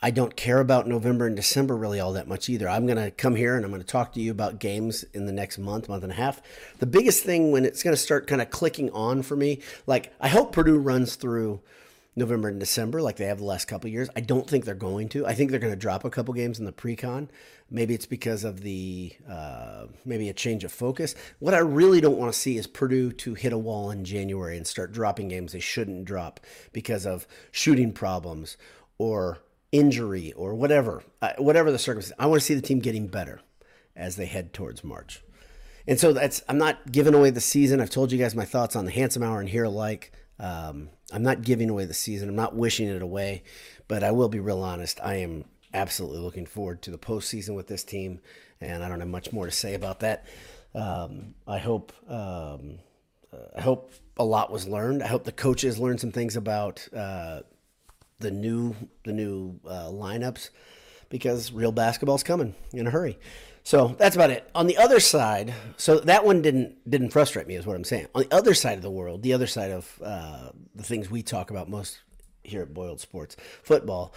I 0.00 0.10
don't 0.12 0.36
care 0.36 0.60
about 0.60 0.86
November 0.86 1.26
and 1.26 1.34
December 1.34 1.76
really 1.76 1.98
all 1.98 2.12
that 2.12 2.28
much 2.28 2.48
either. 2.48 2.68
I'm 2.68 2.86
going 2.86 2.98
to 2.98 3.10
come 3.10 3.34
here 3.34 3.56
and 3.56 3.64
I'm 3.64 3.72
going 3.72 3.82
to 3.82 3.86
talk 3.86 4.12
to 4.12 4.20
you 4.20 4.30
about 4.30 4.60
games 4.60 5.04
in 5.12 5.26
the 5.26 5.32
next 5.32 5.58
month, 5.58 5.88
month 5.88 6.04
and 6.04 6.12
a 6.12 6.14
half. 6.14 6.40
The 6.78 6.86
biggest 6.86 7.24
thing 7.24 7.50
when 7.50 7.64
it's 7.64 7.82
going 7.82 7.96
to 7.96 8.00
start 8.00 8.28
kind 8.28 8.40
of 8.40 8.48
clicking 8.48 8.90
on 8.90 9.22
for 9.22 9.34
me, 9.34 9.60
like 9.88 10.14
I 10.20 10.28
hope 10.28 10.52
Purdue 10.52 10.78
runs 10.78 11.16
through 11.16 11.62
November 12.18 12.48
and 12.48 12.60
December 12.60 13.00
like 13.00 13.16
they 13.16 13.26
have 13.26 13.38
the 13.38 13.44
last 13.44 13.66
couple 13.66 13.88
years. 13.90 14.08
I 14.14 14.20
don't 14.20 14.48
think 14.48 14.64
they're 14.64 14.74
going 14.74 15.08
to. 15.10 15.26
I 15.26 15.34
think 15.34 15.50
they're 15.50 15.60
going 15.60 15.72
to 15.72 15.78
drop 15.78 16.04
a 16.04 16.10
couple 16.10 16.34
games 16.34 16.58
in 16.58 16.64
the 16.64 16.72
pre-con. 16.72 17.30
Maybe 17.70 17.94
it's 17.94 18.06
because 18.06 18.44
of 18.44 18.62
the 18.62 19.12
uh, 19.28 19.86
maybe 20.04 20.28
a 20.30 20.34
change 20.34 20.64
of 20.64 20.72
focus. 20.72 21.14
What 21.38 21.52
I 21.52 21.58
really 21.58 22.00
don't 22.00 22.16
want 22.16 22.32
to 22.32 22.38
see 22.38 22.56
is 22.56 22.66
Purdue 22.66 23.12
to 23.12 23.34
hit 23.34 23.52
a 23.52 23.58
wall 23.58 23.90
in 23.90 24.04
January 24.04 24.56
and 24.56 24.66
start 24.66 24.92
dropping 24.92 25.28
games 25.28 25.52
they 25.52 25.60
shouldn't 25.60 26.06
drop 26.06 26.40
because 26.72 27.04
of 27.04 27.26
shooting 27.50 27.92
problems 27.92 28.56
or 28.96 29.38
injury 29.70 30.32
or 30.32 30.54
whatever, 30.54 31.02
uh, 31.20 31.32
whatever 31.36 31.70
the 31.70 31.78
circumstance. 31.78 32.18
I 32.18 32.26
want 32.26 32.40
to 32.40 32.46
see 32.46 32.54
the 32.54 32.62
team 32.62 32.78
getting 32.78 33.06
better 33.06 33.40
as 33.94 34.16
they 34.16 34.26
head 34.26 34.54
towards 34.54 34.82
March. 34.82 35.22
And 35.86 36.00
so 36.00 36.12
that's 36.12 36.42
I'm 36.48 36.58
not 36.58 36.90
giving 36.90 37.14
away 37.14 37.30
the 37.30 37.40
season. 37.40 37.80
I've 37.80 37.90
told 37.90 38.12
you 38.12 38.18
guys 38.18 38.34
my 38.34 38.44
thoughts 38.44 38.76
on 38.76 38.86
the 38.86 38.90
handsome 38.90 39.22
hour 39.22 39.40
and 39.40 39.48
here 39.48 39.64
alike. 39.64 40.12
Um, 40.38 40.90
I'm 41.12 41.22
not 41.22 41.42
giving 41.42 41.68
away 41.68 41.84
the 41.84 41.94
season. 41.94 42.28
I'm 42.28 42.36
not 42.36 42.54
wishing 42.54 42.88
it 42.88 43.02
away, 43.02 43.42
but 43.88 44.04
I 44.04 44.12
will 44.12 44.28
be 44.28 44.38
real 44.38 44.62
honest. 44.62 45.00
I 45.02 45.16
am 45.16 45.44
absolutely 45.74 46.20
looking 46.20 46.46
forward 46.46 46.82
to 46.82 46.90
the 46.90 46.98
postseason 46.98 47.54
with 47.54 47.66
this 47.66 47.84
team, 47.84 48.20
and 48.60 48.82
I 48.82 48.88
don't 48.88 49.00
have 49.00 49.08
much 49.08 49.32
more 49.32 49.46
to 49.46 49.52
say 49.52 49.74
about 49.74 50.00
that. 50.00 50.26
Um, 50.74 51.34
I 51.46 51.58
hope 51.58 51.92
um, 52.08 52.78
I 53.56 53.60
hope 53.60 53.92
a 54.16 54.24
lot 54.24 54.50
was 54.50 54.66
learned. 54.66 55.02
I 55.02 55.06
hope 55.06 55.24
the 55.24 55.32
coaches 55.32 55.78
learned 55.78 56.00
some 56.00 56.12
things 56.12 56.36
about 56.36 56.86
uh, 56.94 57.40
the 58.18 58.30
new 58.30 58.74
the 59.04 59.12
new 59.12 59.60
uh, 59.66 59.88
lineups 59.88 60.50
because 61.08 61.52
real 61.52 61.72
basketball's 61.72 62.22
coming 62.22 62.54
in 62.72 62.86
a 62.86 62.90
hurry. 62.90 63.18
So 63.64 63.94
that's 63.98 64.16
about 64.16 64.30
it. 64.30 64.48
On 64.54 64.66
the 64.66 64.78
other 64.78 64.98
side, 64.98 65.52
so 65.76 66.00
that 66.00 66.24
one 66.24 66.42
didn't 66.42 66.88
didn't 66.88 67.10
frustrate 67.10 67.46
me, 67.46 67.54
is 67.54 67.66
what 67.66 67.76
I'm 67.76 67.84
saying. 67.84 68.06
On 68.14 68.22
the 68.22 68.34
other 68.34 68.54
side 68.54 68.76
of 68.76 68.82
the 68.82 68.90
world, 68.90 69.22
the 69.22 69.34
other 69.34 69.46
side 69.46 69.70
of 69.70 70.00
uh, 70.02 70.50
the 70.74 70.82
things 70.82 71.10
we 71.10 71.22
talk 71.22 71.50
about 71.50 71.68
most 71.68 72.00
here 72.48 72.62
at 72.62 72.74
Boiled 72.74 73.00
Sports, 73.00 73.36
football, 73.62 74.12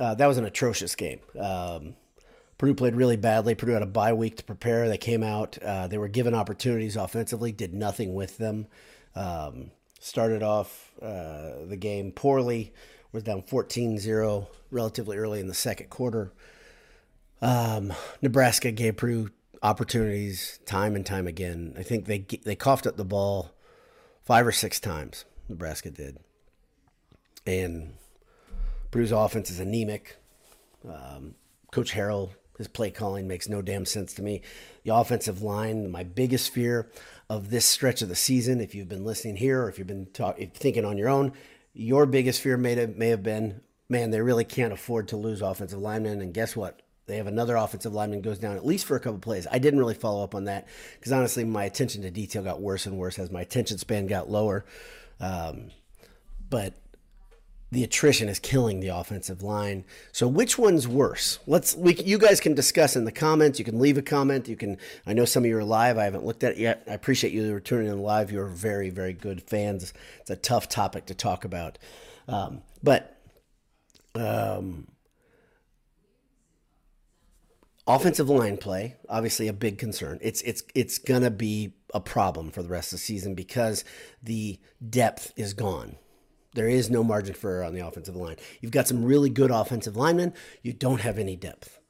uh, 0.00 0.14
that 0.14 0.26
was 0.26 0.38
an 0.38 0.44
atrocious 0.44 0.94
game. 0.94 1.20
Um, 1.38 1.94
Purdue 2.58 2.74
played 2.74 2.94
really 2.94 3.16
badly. 3.16 3.54
Purdue 3.54 3.72
had 3.72 3.82
a 3.82 3.86
bye 3.86 4.12
week 4.12 4.36
to 4.38 4.44
prepare. 4.44 4.88
They 4.88 4.98
came 4.98 5.22
out. 5.22 5.58
Uh, 5.62 5.86
they 5.86 5.98
were 5.98 6.08
given 6.08 6.34
opportunities 6.34 6.96
offensively, 6.96 7.52
did 7.52 7.74
nothing 7.74 8.14
with 8.14 8.38
them. 8.38 8.66
Um, 9.14 9.70
started 10.00 10.42
off 10.42 10.92
uh, 11.00 11.64
the 11.66 11.76
game 11.78 12.12
poorly 12.12 12.72
was 13.12 13.22
down 13.22 13.42
14-0 13.42 14.46
relatively 14.70 15.16
early 15.16 15.40
in 15.40 15.46
the 15.46 15.54
second 15.54 15.88
quarter. 15.88 16.32
Um, 17.40 17.92
Nebraska 18.20 18.72
gave 18.72 18.96
Purdue 18.96 19.30
opportunities 19.62 20.58
time 20.66 20.94
and 20.94 21.06
time 21.06 21.26
again. 21.26 21.74
I 21.78 21.82
think 21.82 22.06
they 22.06 22.18
they 22.18 22.54
coughed 22.56 22.86
up 22.86 22.96
the 22.96 23.04
ball 23.04 23.52
five 24.24 24.46
or 24.46 24.52
six 24.52 24.80
times. 24.80 25.24
Nebraska 25.48 25.90
did, 25.90 26.18
and 27.46 27.94
Purdue's 28.90 29.12
offense 29.12 29.50
is 29.50 29.60
anemic. 29.60 30.16
Um, 30.88 31.34
Coach 31.72 31.92
Harrell, 31.92 32.30
his 32.58 32.68
play 32.68 32.90
calling 32.90 33.26
makes 33.26 33.48
no 33.48 33.62
damn 33.62 33.84
sense 33.84 34.14
to 34.14 34.22
me. 34.22 34.42
The 34.84 34.94
offensive 34.94 35.42
line, 35.42 35.90
my 35.90 36.04
biggest 36.04 36.50
fear 36.50 36.90
of 37.28 37.50
this 37.50 37.64
stretch 37.64 38.02
of 38.02 38.08
the 38.08 38.14
season, 38.14 38.60
if 38.60 38.74
you've 38.74 38.88
been 38.88 39.04
listening 39.04 39.36
here 39.36 39.62
or 39.62 39.68
if 39.68 39.78
you've 39.78 39.88
been 39.88 40.06
talk, 40.12 40.38
thinking 40.54 40.84
on 40.84 40.96
your 40.96 41.08
own, 41.08 41.32
your 41.72 42.06
biggest 42.06 42.40
fear 42.40 42.56
may 42.56 42.74
have, 42.74 42.96
may 42.96 43.08
have 43.08 43.22
been, 43.22 43.60
man, 43.88 44.10
they 44.10 44.20
really 44.20 44.44
can't 44.44 44.72
afford 44.72 45.08
to 45.08 45.16
lose 45.16 45.42
offensive 45.42 45.80
linemen. 45.80 46.20
And 46.20 46.32
guess 46.32 46.54
what? 46.54 46.80
They 47.06 47.16
have 47.16 47.26
another 47.26 47.56
offensive 47.56 47.92
lineman 47.92 48.22
goes 48.22 48.38
down 48.38 48.56
at 48.56 48.64
least 48.64 48.86
for 48.86 48.96
a 48.96 49.00
couple 49.00 49.18
plays. 49.18 49.46
I 49.50 49.58
didn't 49.58 49.78
really 49.78 49.94
follow 49.94 50.22
up 50.22 50.34
on 50.34 50.44
that 50.44 50.68
because 50.98 51.12
honestly, 51.12 51.44
my 51.44 51.64
attention 51.64 52.02
to 52.02 52.10
detail 52.10 52.42
got 52.42 52.62
worse 52.62 52.86
and 52.86 52.96
worse 52.96 53.18
as 53.18 53.30
my 53.30 53.42
attention 53.42 53.76
span 53.76 54.06
got 54.06 54.30
lower. 54.30 54.64
Um, 55.20 55.70
but 56.48 56.74
the 57.74 57.82
attrition 57.82 58.28
is 58.28 58.38
killing 58.38 58.78
the 58.78 58.88
offensive 58.88 59.42
line. 59.42 59.84
So 60.12 60.28
which 60.28 60.56
one's 60.56 60.86
worse? 60.86 61.40
Let's 61.44 61.74
we 61.74 61.96
you 61.96 62.18
guys 62.18 62.40
can 62.40 62.54
discuss 62.54 62.94
in 62.94 63.04
the 63.04 63.12
comments. 63.12 63.58
You 63.58 63.64
can 63.64 63.80
leave 63.80 63.98
a 63.98 64.02
comment. 64.02 64.48
You 64.48 64.56
can 64.56 64.78
I 65.04 65.12
know 65.12 65.24
some 65.24 65.42
of 65.42 65.48
you 65.48 65.58
are 65.58 65.64
live. 65.64 65.98
I 65.98 66.04
haven't 66.04 66.24
looked 66.24 66.44
at 66.44 66.52
it 66.52 66.58
yet. 66.58 66.84
I 66.88 66.94
appreciate 66.94 67.32
you 67.32 67.52
returning 67.52 67.88
in 67.88 67.98
live. 67.98 68.30
You're 68.30 68.46
very 68.46 68.90
very 68.90 69.12
good 69.12 69.42
fans. 69.42 69.92
It's 70.20 70.30
a 70.30 70.36
tough 70.36 70.68
topic 70.68 71.06
to 71.06 71.14
talk 71.14 71.44
about, 71.44 71.78
um, 72.28 72.62
but 72.80 73.20
um, 74.14 74.86
offensive 77.88 78.30
line 78.30 78.56
play 78.56 78.94
obviously 79.08 79.48
a 79.48 79.52
big 79.52 79.78
concern. 79.78 80.20
It's 80.22 80.42
it's 80.42 80.62
it's 80.76 80.98
gonna 80.98 81.32
be 81.32 81.74
a 81.92 82.00
problem 82.00 82.52
for 82.52 82.62
the 82.62 82.68
rest 82.68 82.92
of 82.92 83.00
the 83.00 83.04
season 83.04 83.34
because 83.34 83.84
the 84.22 84.60
depth 84.88 85.32
is 85.36 85.54
gone. 85.54 85.96
There 86.54 86.68
is 86.68 86.90
no 86.90 87.04
margin 87.04 87.34
for 87.34 87.50
error 87.50 87.64
on 87.64 87.74
the 87.74 87.86
offensive 87.86 88.16
line. 88.16 88.36
You've 88.60 88.72
got 88.72 88.88
some 88.88 89.04
really 89.04 89.28
good 89.28 89.50
offensive 89.50 89.96
linemen. 89.96 90.32
You 90.62 90.72
don't 90.72 91.00
have 91.00 91.18
any 91.18 91.36
depth. 91.36 91.80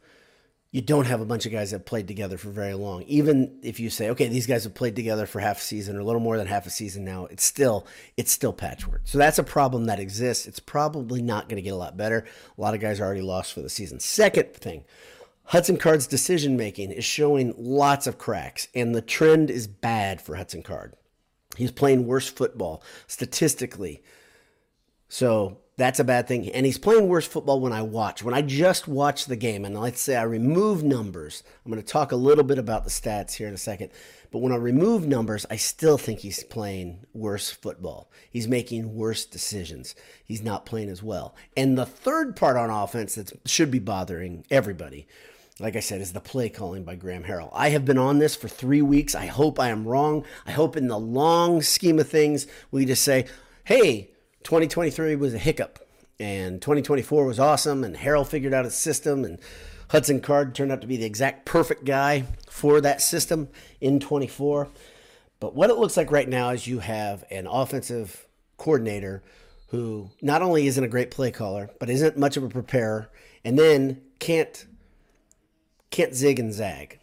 You 0.74 0.82
don't 0.82 1.06
have 1.06 1.20
a 1.20 1.24
bunch 1.24 1.46
of 1.46 1.52
guys 1.52 1.70
that 1.70 1.86
played 1.86 2.08
together 2.08 2.36
for 2.36 2.50
very 2.50 2.74
long. 2.74 3.04
Even 3.04 3.60
if 3.62 3.78
you 3.78 3.90
say, 3.90 4.10
okay, 4.10 4.26
these 4.26 4.48
guys 4.48 4.64
have 4.64 4.74
played 4.74 4.96
together 4.96 5.24
for 5.24 5.38
half 5.38 5.58
a 5.58 5.62
season 5.62 5.96
or 5.96 6.00
a 6.00 6.04
little 6.04 6.20
more 6.20 6.36
than 6.36 6.48
half 6.48 6.66
a 6.66 6.70
season 6.70 7.04
now, 7.04 7.26
it's 7.26 7.44
still 7.44 7.86
it's 8.16 8.32
still 8.32 8.52
patchwork. 8.52 9.02
So 9.04 9.16
that's 9.16 9.38
a 9.38 9.44
problem 9.44 9.84
that 9.84 10.00
exists. 10.00 10.48
It's 10.48 10.58
probably 10.58 11.22
not 11.22 11.48
going 11.48 11.56
to 11.56 11.62
get 11.62 11.74
a 11.74 11.76
lot 11.76 11.96
better. 11.96 12.26
A 12.58 12.60
lot 12.60 12.74
of 12.74 12.80
guys 12.80 12.98
are 12.98 13.04
already 13.04 13.22
lost 13.22 13.52
for 13.52 13.60
the 13.60 13.68
season. 13.68 14.00
Second 14.00 14.52
thing, 14.52 14.84
Hudson 15.44 15.76
Card's 15.76 16.08
decision 16.08 16.56
making 16.56 16.90
is 16.90 17.04
showing 17.04 17.54
lots 17.56 18.08
of 18.08 18.18
cracks, 18.18 18.66
and 18.74 18.96
the 18.96 19.02
trend 19.02 19.50
is 19.50 19.68
bad 19.68 20.20
for 20.20 20.34
Hudson 20.34 20.64
Card. 20.64 20.94
He's 21.56 21.70
playing 21.70 22.04
worse 22.06 22.28
football 22.28 22.82
statistically. 23.06 24.02
So 25.14 25.58
that's 25.76 26.00
a 26.00 26.04
bad 26.04 26.26
thing. 26.26 26.50
And 26.50 26.66
he's 26.66 26.76
playing 26.76 27.06
worse 27.06 27.24
football 27.24 27.60
when 27.60 27.72
I 27.72 27.82
watch. 27.82 28.24
When 28.24 28.34
I 28.34 28.42
just 28.42 28.88
watch 28.88 29.26
the 29.26 29.36
game, 29.36 29.64
and 29.64 29.78
let's 29.78 30.00
say 30.00 30.16
I 30.16 30.24
remove 30.24 30.82
numbers, 30.82 31.44
I'm 31.64 31.70
going 31.70 31.80
to 31.80 31.86
talk 31.86 32.10
a 32.10 32.16
little 32.16 32.42
bit 32.42 32.58
about 32.58 32.82
the 32.82 32.90
stats 32.90 33.34
here 33.34 33.46
in 33.46 33.54
a 33.54 33.56
second. 33.56 33.92
But 34.32 34.40
when 34.40 34.50
I 34.50 34.56
remove 34.56 35.06
numbers, 35.06 35.46
I 35.48 35.54
still 35.54 35.98
think 35.98 36.18
he's 36.18 36.42
playing 36.42 37.06
worse 37.12 37.48
football. 37.48 38.10
He's 38.28 38.48
making 38.48 38.96
worse 38.96 39.24
decisions. 39.24 39.94
He's 40.24 40.42
not 40.42 40.66
playing 40.66 40.88
as 40.88 41.00
well. 41.00 41.36
And 41.56 41.78
the 41.78 41.86
third 41.86 42.34
part 42.34 42.56
on 42.56 42.68
offense 42.68 43.14
that 43.14 43.30
should 43.46 43.70
be 43.70 43.78
bothering 43.78 44.44
everybody, 44.50 45.06
like 45.60 45.76
I 45.76 45.80
said, 45.80 46.00
is 46.00 46.12
the 46.12 46.18
play 46.18 46.48
calling 46.48 46.82
by 46.82 46.96
Graham 46.96 47.22
Harrell. 47.22 47.50
I 47.52 47.68
have 47.68 47.84
been 47.84 47.98
on 47.98 48.18
this 48.18 48.34
for 48.34 48.48
three 48.48 48.82
weeks. 48.82 49.14
I 49.14 49.26
hope 49.26 49.60
I 49.60 49.68
am 49.68 49.86
wrong. 49.86 50.24
I 50.44 50.50
hope 50.50 50.76
in 50.76 50.88
the 50.88 50.98
long 50.98 51.62
scheme 51.62 52.00
of 52.00 52.08
things, 52.08 52.48
we 52.72 52.84
just 52.84 53.04
say, 53.04 53.26
hey, 53.62 54.10
2023 54.44 55.16
was 55.16 55.34
a 55.34 55.38
hiccup 55.38 55.88
and 56.20 56.60
2024 56.60 57.24
was 57.24 57.40
awesome 57.40 57.82
and 57.82 57.96
Harrell 57.96 58.26
figured 58.26 58.54
out 58.54 58.64
his 58.64 58.74
system 58.74 59.24
and 59.24 59.38
Hudson 59.88 60.20
Card 60.20 60.54
turned 60.54 60.70
out 60.70 60.80
to 60.82 60.86
be 60.86 60.96
the 60.96 61.04
exact 61.04 61.44
perfect 61.44 61.84
guy 61.84 62.24
for 62.48 62.80
that 62.80 63.00
system 63.00 63.48
in 63.80 64.00
24. 64.00 64.68
But 65.40 65.54
what 65.54 65.70
it 65.70 65.76
looks 65.76 65.96
like 65.96 66.10
right 66.10 66.28
now 66.28 66.50
is 66.50 66.66
you 66.66 66.78
have 66.78 67.24
an 67.30 67.46
offensive 67.46 68.26
coordinator 68.56 69.22
who 69.68 70.10
not 70.22 70.42
only 70.42 70.66
isn't 70.66 70.84
a 70.84 70.88
great 70.88 71.10
play 71.10 71.30
caller, 71.30 71.70
but 71.80 71.90
isn't 71.90 72.16
much 72.16 72.36
of 72.36 72.44
a 72.44 72.48
preparer, 72.48 73.10
and 73.44 73.58
then 73.58 74.00
can't 74.18 74.66
can't 75.90 76.14
zig 76.14 76.38
and 76.38 76.52
zag. 76.52 76.98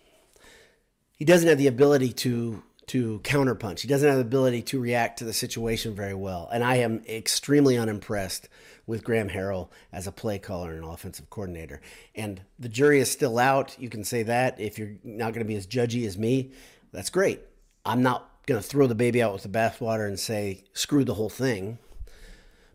He 1.18 1.26
doesn't 1.26 1.48
have 1.48 1.58
the 1.58 1.68
ability 1.68 2.14
to 2.14 2.64
to 2.88 3.20
counterpunch. 3.24 3.80
He 3.80 3.88
doesn't 3.88 4.08
have 4.08 4.18
the 4.18 4.24
ability 4.24 4.64
to 4.64 4.80
react 4.80 5.20
to 5.20 5.26
the 5.26 5.34
situation 5.34 5.96
very 5.96 6.14
well. 6.14 6.50
And 6.52 6.64
I 6.64 6.78
am 6.78 7.04
extremely 7.08 7.78
unimpressed 7.78 8.50
with 8.86 9.04
Graham 9.04 9.30
Harrell 9.30 9.70
as 9.94 10.08
a 10.08 10.12
play 10.12 10.40
caller 10.40 10.74
and 10.74 10.84
offensive 10.84 11.30
coordinator. 11.30 11.80
And 12.16 12.42
the 12.60 12.70
jury 12.70 13.00
is 13.00 13.10
still 13.10 13.40
out. 13.40 13.76
You 13.80 13.90
can 13.90 14.04
say 14.04 14.24
that 14.24 14.60
if 14.60 14.78
you're 14.78 14.96
not 15.04 15.34
going 15.34 15.46
to 15.46 15.48
be 15.48 15.56
as 15.56 15.68
judgy 15.68 16.06
as 16.06 16.18
me. 16.18 16.52
That's 16.92 17.10
great. 17.10 17.40
I'm 17.86 18.04
not 18.04 18.30
going 18.46 18.62
to 18.62 18.68
throw 18.68 18.88
the 18.88 18.96
baby 18.96 19.22
out 19.22 19.34
with 19.34 19.44
the 19.44 19.50
bathwater 19.50 20.08
and 20.08 20.20
say 20.20 20.66
screw 20.74 21.06
the 21.06 21.14
whole 21.14 21.30
thing. 21.30 21.78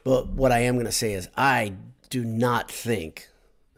But 0.04 0.28
what 0.28 0.52
I 0.52 0.60
am 0.60 0.76
going 0.76 0.86
to 0.86 0.92
say 0.92 1.12
is 1.12 1.28
I 1.36 1.74
do 2.08 2.24
not 2.24 2.70
think 2.70 3.28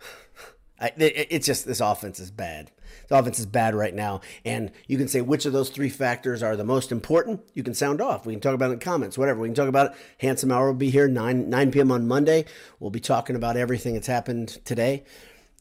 I, 0.80 0.92
it, 0.96 1.28
it's 1.30 1.46
just 1.46 1.66
this 1.66 1.80
offense 1.80 2.20
is 2.20 2.30
bad. 2.30 2.70
The 3.08 3.18
offense 3.18 3.38
is 3.38 3.46
bad 3.46 3.74
right 3.74 3.94
now. 3.94 4.20
And 4.44 4.70
you 4.86 4.98
can 4.98 5.08
say 5.08 5.20
which 5.20 5.46
of 5.46 5.52
those 5.52 5.70
three 5.70 5.88
factors 5.88 6.42
are 6.42 6.56
the 6.56 6.64
most 6.64 6.92
important. 6.92 7.40
You 7.54 7.62
can 7.62 7.74
sound 7.74 8.00
off. 8.00 8.26
We 8.26 8.34
can 8.34 8.40
talk 8.40 8.54
about 8.54 8.70
it 8.70 8.74
in 8.74 8.78
comments, 8.80 9.18
whatever. 9.18 9.40
We 9.40 9.48
can 9.48 9.54
talk 9.54 9.68
about 9.68 9.92
it. 9.92 9.98
Handsome 10.18 10.52
Hour 10.52 10.68
will 10.68 10.74
be 10.74 10.90
here 10.90 11.08
9, 11.08 11.48
9 11.48 11.70
p.m. 11.70 11.92
on 11.92 12.06
Monday. 12.06 12.44
We'll 12.80 12.90
be 12.90 13.00
talking 13.00 13.36
about 13.36 13.56
everything 13.56 13.94
that's 13.94 14.06
happened 14.06 14.58
today. 14.64 15.04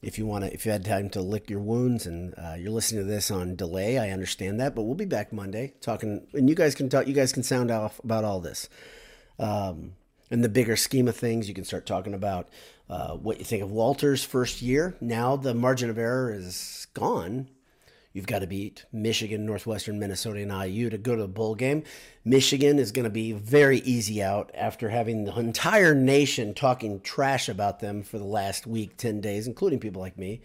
If 0.02 0.20
you 0.20 0.28
want 0.28 0.46
to, 0.46 0.54
if 0.54 0.66
you 0.66 0.72
had 0.72 0.86
time 0.86 1.10
to 1.12 1.22
lick 1.22 1.50
your 1.50 1.60
wounds 1.60 2.06
and 2.06 2.36
uh, 2.38 2.56
you're 2.58 2.72
listening 2.72 3.04
to 3.04 3.10
this 3.10 3.32
on 3.32 3.56
delay, 3.56 3.98
I 3.98 4.12
understand 4.12 4.60
that. 4.60 4.76
But 4.76 4.84
we'll 4.84 4.96
be 4.96 5.06
back 5.06 5.34
Monday 5.34 5.74
talking, 5.82 6.28
and 6.34 6.48
you 6.48 6.56
guys 6.56 6.76
can 6.76 6.88
talk. 6.88 7.08
You 7.08 7.16
guys 7.16 7.34
can 7.34 7.42
sound 7.42 7.72
off 7.72 8.00
about 8.04 8.24
all 8.24 8.40
this. 8.40 8.70
Um, 9.40 9.94
in 10.30 10.42
the 10.42 10.50
bigger 10.50 10.76
scheme 10.76 11.08
of 11.08 11.16
things, 11.16 11.48
you 11.48 11.56
can 11.56 11.64
start 11.64 11.86
talking 11.86 12.14
about 12.14 12.50
uh, 12.90 13.14
what 13.16 13.40
you 13.40 13.46
think 13.46 13.64
of 13.64 13.72
Walter's 13.72 14.24
first 14.24 14.62
year. 14.62 14.96
Now 15.02 15.36
the 15.36 15.54
margin 15.54 15.90
of 15.90 15.98
error 15.98 16.32
is 16.32 16.88
gone. 16.94 17.50
You've 18.18 18.26
got 18.26 18.40
to 18.40 18.48
beat 18.48 18.84
Michigan, 18.92 19.46
Northwestern, 19.46 20.00
Minnesota, 20.00 20.40
and 20.40 20.52
IU 20.52 20.90
to 20.90 20.98
go 20.98 21.16
to 21.16 21.22
the 21.22 21.28
bowl 21.28 21.54
game. 21.54 21.84
Michigan 22.26 22.80
is 22.80 22.92
going 22.92 23.04
to 23.04 23.12
be 23.12 23.32
very 23.32 23.78
easy 23.82 24.24
out 24.24 24.50
after 24.56 24.90
having 24.90 25.26
the 25.26 25.38
entire 25.38 25.94
nation 25.94 26.56
talking 26.56 27.00
trash 27.02 27.48
about 27.48 27.80
them 27.80 28.02
for 28.02 28.18
the 28.18 28.26
last 28.26 28.66
week, 28.66 28.98
10 28.98 29.22
days, 29.22 29.46
including 29.46 29.80
people 29.80 30.02
like 30.02 30.18
me. 30.18 30.42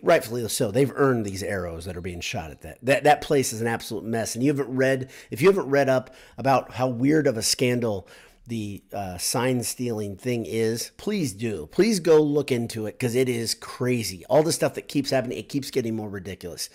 Rightfully 0.00 0.46
so. 0.48 0.70
They've 0.70 0.92
earned 0.94 1.26
these 1.26 1.42
arrows 1.42 1.86
that 1.86 1.96
are 1.96 2.00
being 2.00 2.20
shot 2.20 2.52
at 2.52 2.60
that. 2.60 2.78
That, 2.82 3.02
that 3.02 3.20
place 3.20 3.52
is 3.52 3.60
an 3.60 3.66
absolute 3.66 4.04
mess. 4.04 4.36
And 4.36 4.44
you 4.44 4.52
haven't 4.52 4.72
read, 4.72 5.10
if 5.32 5.42
you 5.42 5.48
haven't 5.48 5.70
read 5.70 5.88
up 5.88 6.14
about 6.36 6.74
how 6.74 6.86
weird 6.86 7.26
of 7.26 7.36
a 7.36 7.42
scandal 7.42 8.06
the 8.48 8.82
uh, 8.92 9.18
sign 9.18 9.62
stealing 9.62 10.16
thing 10.16 10.46
is, 10.46 10.90
please 10.96 11.32
do. 11.32 11.68
Please 11.70 12.00
go 12.00 12.20
look 12.20 12.50
into 12.50 12.86
it 12.86 12.92
because 12.92 13.14
it 13.14 13.28
is 13.28 13.54
crazy. 13.54 14.24
All 14.26 14.42
the 14.42 14.52
stuff 14.52 14.74
that 14.74 14.88
keeps 14.88 15.10
happening, 15.10 15.38
it 15.38 15.48
keeps 15.48 15.70
getting 15.70 15.94
more 15.94 16.08
ridiculous. 16.08 16.70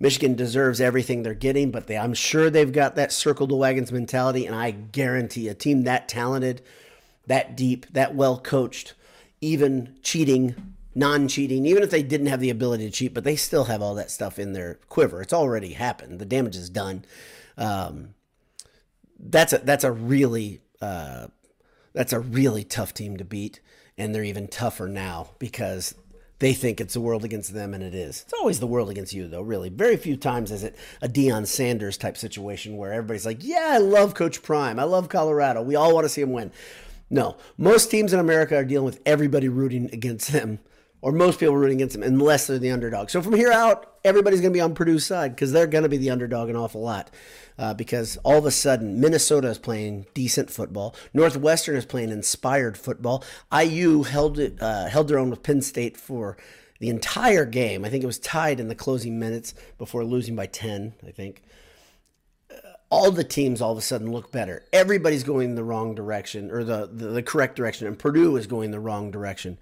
Michigan 0.00 0.34
deserves 0.34 0.80
everything 0.80 1.22
they're 1.22 1.34
getting, 1.34 1.70
but 1.70 1.86
they, 1.86 1.96
I'm 1.98 2.14
sure 2.14 2.50
they've 2.50 2.70
got 2.70 2.94
that 2.96 3.10
circle 3.10 3.46
the 3.46 3.56
wagons 3.56 3.90
mentality, 3.90 4.46
and 4.46 4.54
I 4.54 4.70
guarantee 4.70 5.48
a 5.48 5.54
team 5.54 5.84
that 5.84 6.08
talented, 6.08 6.62
that 7.26 7.56
deep, 7.56 7.86
that 7.92 8.14
well 8.14 8.38
coached, 8.38 8.94
even 9.40 9.96
cheating, 10.02 10.74
non 10.94 11.26
cheating, 11.26 11.66
even 11.66 11.82
if 11.82 11.90
they 11.90 12.02
didn't 12.02 12.28
have 12.28 12.40
the 12.40 12.50
ability 12.50 12.84
to 12.84 12.92
cheat, 12.92 13.14
but 13.14 13.24
they 13.24 13.34
still 13.34 13.64
have 13.64 13.82
all 13.82 13.94
that 13.96 14.10
stuff 14.10 14.38
in 14.38 14.52
their 14.52 14.74
quiver. 14.88 15.22
It's 15.22 15.32
already 15.32 15.72
happened. 15.72 16.20
The 16.20 16.24
damage 16.26 16.56
is 16.56 16.70
done. 16.70 17.04
Um, 17.56 18.14
that's 19.18 19.52
a 19.52 19.58
that's 19.58 19.82
a 19.82 19.90
really 19.90 20.60
uh, 20.80 21.28
that's 21.92 22.12
a 22.12 22.20
really 22.20 22.64
tough 22.64 22.94
team 22.94 23.16
to 23.16 23.24
beat, 23.24 23.60
and 23.96 24.14
they're 24.14 24.24
even 24.24 24.48
tougher 24.48 24.88
now 24.88 25.30
because 25.38 25.94
they 26.38 26.52
think 26.52 26.80
it's 26.80 26.94
the 26.94 27.00
world 27.00 27.24
against 27.24 27.52
them, 27.52 27.74
and 27.74 27.82
it 27.82 27.94
is. 27.94 28.22
It's 28.22 28.32
always 28.32 28.60
the 28.60 28.66
world 28.66 28.90
against 28.90 29.12
you, 29.12 29.26
though. 29.26 29.42
Really, 29.42 29.68
very 29.68 29.96
few 29.96 30.16
times 30.16 30.52
is 30.52 30.62
it 30.62 30.76
a 31.02 31.08
Deion 31.08 31.46
Sanders 31.46 31.96
type 31.96 32.16
situation 32.16 32.76
where 32.76 32.92
everybody's 32.92 33.26
like, 33.26 33.42
"Yeah, 33.42 33.70
I 33.70 33.78
love 33.78 34.14
Coach 34.14 34.42
Prime. 34.42 34.78
I 34.78 34.84
love 34.84 35.08
Colorado. 35.08 35.62
We 35.62 35.74
all 35.76 35.94
want 35.94 36.04
to 36.04 36.08
see 36.08 36.22
him 36.22 36.32
win." 36.32 36.52
No, 37.10 37.36
most 37.56 37.90
teams 37.90 38.12
in 38.12 38.20
America 38.20 38.56
are 38.56 38.64
dealing 38.64 38.84
with 38.84 39.00
everybody 39.06 39.48
rooting 39.48 39.88
against 39.92 40.30
them 40.30 40.60
or 41.00 41.12
most 41.12 41.38
people 41.38 41.56
rooting 41.56 41.78
against 41.78 41.94
them 41.94 42.02
unless 42.02 42.46
they're 42.46 42.58
the 42.58 42.70
underdog. 42.70 43.10
So 43.10 43.22
from 43.22 43.34
here 43.34 43.52
out, 43.52 43.94
everybody's 44.04 44.40
going 44.40 44.52
to 44.52 44.56
be 44.56 44.60
on 44.60 44.74
Purdue's 44.74 45.06
side 45.06 45.34
because 45.34 45.52
they're 45.52 45.66
going 45.66 45.84
to 45.84 45.88
be 45.88 45.96
the 45.96 46.10
underdog 46.10 46.48
an 46.48 46.56
awful 46.56 46.80
lot. 46.80 47.10
Uh, 47.58 47.74
because 47.74 48.16
all 48.18 48.38
of 48.38 48.46
a 48.46 48.50
sudden, 48.50 49.00
Minnesota 49.00 49.48
is 49.48 49.58
playing 49.58 50.06
decent 50.14 50.50
football. 50.50 50.94
Northwestern 51.12 51.76
is 51.76 51.84
playing 51.84 52.10
inspired 52.10 52.78
football. 52.78 53.24
IU 53.52 54.04
held 54.04 54.38
it, 54.38 54.56
uh, 54.60 54.86
held 54.86 55.08
their 55.08 55.18
own 55.18 55.30
with 55.30 55.42
Penn 55.42 55.60
State 55.60 55.96
for 55.96 56.36
the 56.78 56.88
entire 56.88 57.44
game. 57.44 57.84
I 57.84 57.88
think 57.88 58.04
it 58.04 58.08
was 58.08 58.18
tied 58.18 58.60
in 58.60 58.68
the 58.68 58.74
closing 58.74 59.18
minutes 59.18 59.54
before 59.76 60.04
losing 60.04 60.36
by 60.36 60.46
10, 60.46 60.94
I 61.06 61.10
think. 61.10 61.42
Uh, 62.50 62.54
all 62.90 63.10
the 63.10 63.24
teams 63.24 63.60
all 63.60 63.72
of 63.72 63.78
a 63.78 63.82
sudden 63.82 64.12
look 64.12 64.30
better. 64.30 64.64
Everybody's 64.72 65.24
going 65.24 65.56
the 65.56 65.64
wrong 65.64 65.96
direction 65.96 66.52
or 66.52 66.62
the, 66.62 66.88
the, 66.92 67.08
the 67.08 67.22
correct 67.22 67.56
direction, 67.56 67.88
and 67.88 67.98
Purdue 67.98 68.36
is 68.36 68.46
going 68.46 68.70
the 68.70 68.80
wrong 68.80 69.10
direction. 69.10 69.58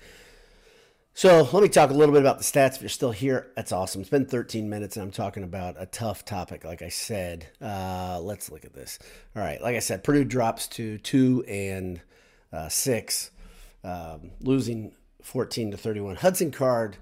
So 1.16 1.48
let 1.50 1.62
me 1.62 1.70
talk 1.70 1.88
a 1.88 1.94
little 1.94 2.12
bit 2.12 2.20
about 2.20 2.36
the 2.36 2.44
stats. 2.44 2.74
If 2.74 2.82
you're 2.82 2.90
still 2.90 3.10
here, 3.10 3.50
that's 3.56 3.72
awesome. 3.72 4.02
It's 4.02 4.10
been 4.10 4.26
13 4.26 4.68
minutes, 4.68 4.98
and 4.98 5.02
I'm 5.02 5.10
talking 5.10 5.44
about 5.44 5.76
a 5.78 5.86
tough 5.86 6.26
topic, 6.26 6.62
like 6.62 6.82
I 6.82 6.90
said. 6.90 7.46
Uh, 7.58 8.20
let's 8.20 8.50
look 8.50 8.66
at 8.66 8.74
this. 8.74 8.98
All 9.34 9.40
right, 9.40 9.58
like 9.62 9.76
I 9.76 9.78
said, 9.78 10.04
Purdue 10.04 10.24
drops 10.24 10.68
to 10.68 10.98
two 10.98 11.42
and 11.48 12.02
uh, 12.52 12.68
six, 12.68 13.30
um, 13.82 14.32
losing 14.42 14.92
14 15.22 15.70
to 15.70 15.78
31. 15.78 16.16
Hudson 16.16 16.50
Card 16.50 16.98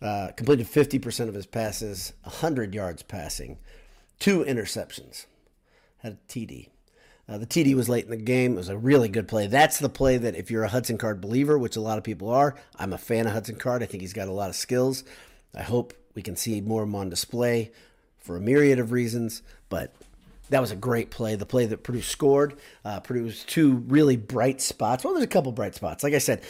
uh, 0.00 0.28
completed 0.36 0.68
50% 0.68 1.26
of 1.26 1.34
his 1.34 1.46
passes, 1.46 2.12
100 2.22 2.72
yards 2.72 3.02
passing, 3.02 3.58
two 4.20 4.44
interceptions, 4.44 5.26
had 5.98 6.12
a 6.12 6.32
TD. 6.32 6.68
Uh, 7.30 7.38
the 7.38 7.46
TD 7.46 7.74
was 7.74 7.88
late 7.88 8.04
in 8.04 8.10
the 8.10 8.16
game. 8.16 8.54
It 8.54 8.56
was 8.56 8.68
a 8.68 8.76
really 8.76 9.08
good 9.08 9.28
play. 9.28 9.46
That's 9.46 9.78
the 9.78 9.88
play 9.88 10.16
that, 10.16 10.34
if 10.34 10.50
you're 10.50 10.64
a 10.64 10.68
Hudson 10.68 10.98
Card 10.98 11.20
believer, 11.20 11.56
which 11.56 11.76
a 11.76 11.80
lot 11.80 11.96
of 11.96 12.02
people 12.02 12.28
are, 12.28 12.56
I'm 12.76 12.92
a 12.92 12.98
fan 12.98 13.28
of 13.28 13.32
Hudson 13.32 13.54
Card. 13.54 13.84
I 13.84 13.86
think 13.86 14.00
he's 14.00 14.12
got 14.12 14.26
a 14.26 14.32
lot 14.32 14.50
of 14.50 14.56
skills. 14.56 15.04
I 15.54 15.62
hope 15.62 15.94
we 16.16 16.22
can 16.22 16.34
see 16.34 16.60
more 16.60 16.82
of 16.82 16.88
him 16.88 16.96
on 16.96 17.08
display 17.08 17.70
for 18.18 18.36
a 18.36 18.40
myriad 18.40 18.80
of 18.80 18.90
reasons. 18.90 19.42
But 19.68 19.94
that 20.48 20.60
was 20.60 20.72
a 20.72 20.76
great 20.76 21.10
play. 21.10 21.36
The 21.36 21.46
play 21.46 21.66
that 21.66 21.84
Purdue 21.84 22.02
scored. 22.02 22.58
Uh, 22.84 22.98
Purdue's 22.98 23.44
two 23.44 23.76
really 23.86 24.16
bright 24.16 24.60
spots. 24.60 25.04
Well, 25.04 25.14
there's 25.14 25.24
a 25.24 25.28
couple 25.28 25.52
bright 25.52 25.76
spots. 25.76 26.02
Like 26.02 26.14
I 26.14 26.18
said, 26.18 26.42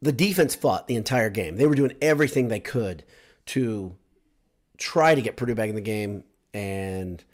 the 0.00 0.12
defense 0.12 0.54
fought 0.54 0.86
the 0.86 0.94
entire 0.94 1.30
game. 1.30 1.56
They 1.56 1.66
were 1.66 1.74
doing 1.74 1.96
everything 2.00 2.46
they 2.46 2.60
could 2.60 3.02
to 3.46 3.96
try 4.78 5.16
to 5.16 5.22
get 5.22 5.36
Purdue 5.36 5.56
back 5.56 5.70
in 5.70 5.74
the 5.74 5.80
game 5.80 6.22
and 6.52 7.24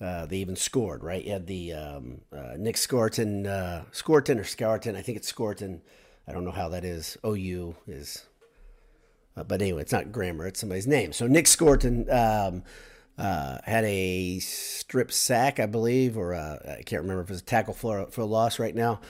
uh, 0.00 0.26
they 0.26 0.38
even 0.38 0.56
scored, 0.56 1.02
right? 1.02 1.24
You 1.24 1.32
had 1.32 1.46
the 1.46 1.72
um, 1.72 2.20
uh, 2.32 2.54
Nick 2.58 2.76
Scorton, 2.76 3.46
uh, 3.46 3.84
Scorton 3.92 4.38
or 4.38 4.44
Scourton. 4.44 4.94
I 4.94 5.02
think 5.02 5.16
it's 5.16 5.28
Scorton. 5.28 5.80
I 6.28 6.32
don't 6.32 6.44
know 6.44 6.50
how 6.50 6.68
that 6.70 6.84
is. 6.84 7.16
OU 7.24 7.76
is. 7.86 8.26
Uh, 9.36 9.44
but 9.44 9.62
anyway, 9.62 9.82
it's 9.82 9.92
not 9.92 10.12
grammar, 10.12 10.46
it's 10.46 10.60
somebody's 10.60 10.86
name. 10.86 11.12
So 11.12 11.26
Nick 11.26 11.46
Scorton 11.46 12.10
um, 12.10 12.62
uh, 13.18 13.58
had 13.64 13.84
a 13.84 14.38
strip 14.40 15.12
sack, 15.12 15.60
I 15.60 15.66
believe, 15.66 16.18
or 16.18 16.34
I 16.34 16.82
can't 16.84 17.02
remember 17.02 17.22
if 17.22 17.30
it 17.30 17.32
was 17.32 17.40
a 17.40 17.44
tackle 17.44 17.74
for, 17.74 18.06
for 18.10 18.22
a 18.22 18.26
loss 18.26 18.58
right 18.58 18.74
now 18.74 19.00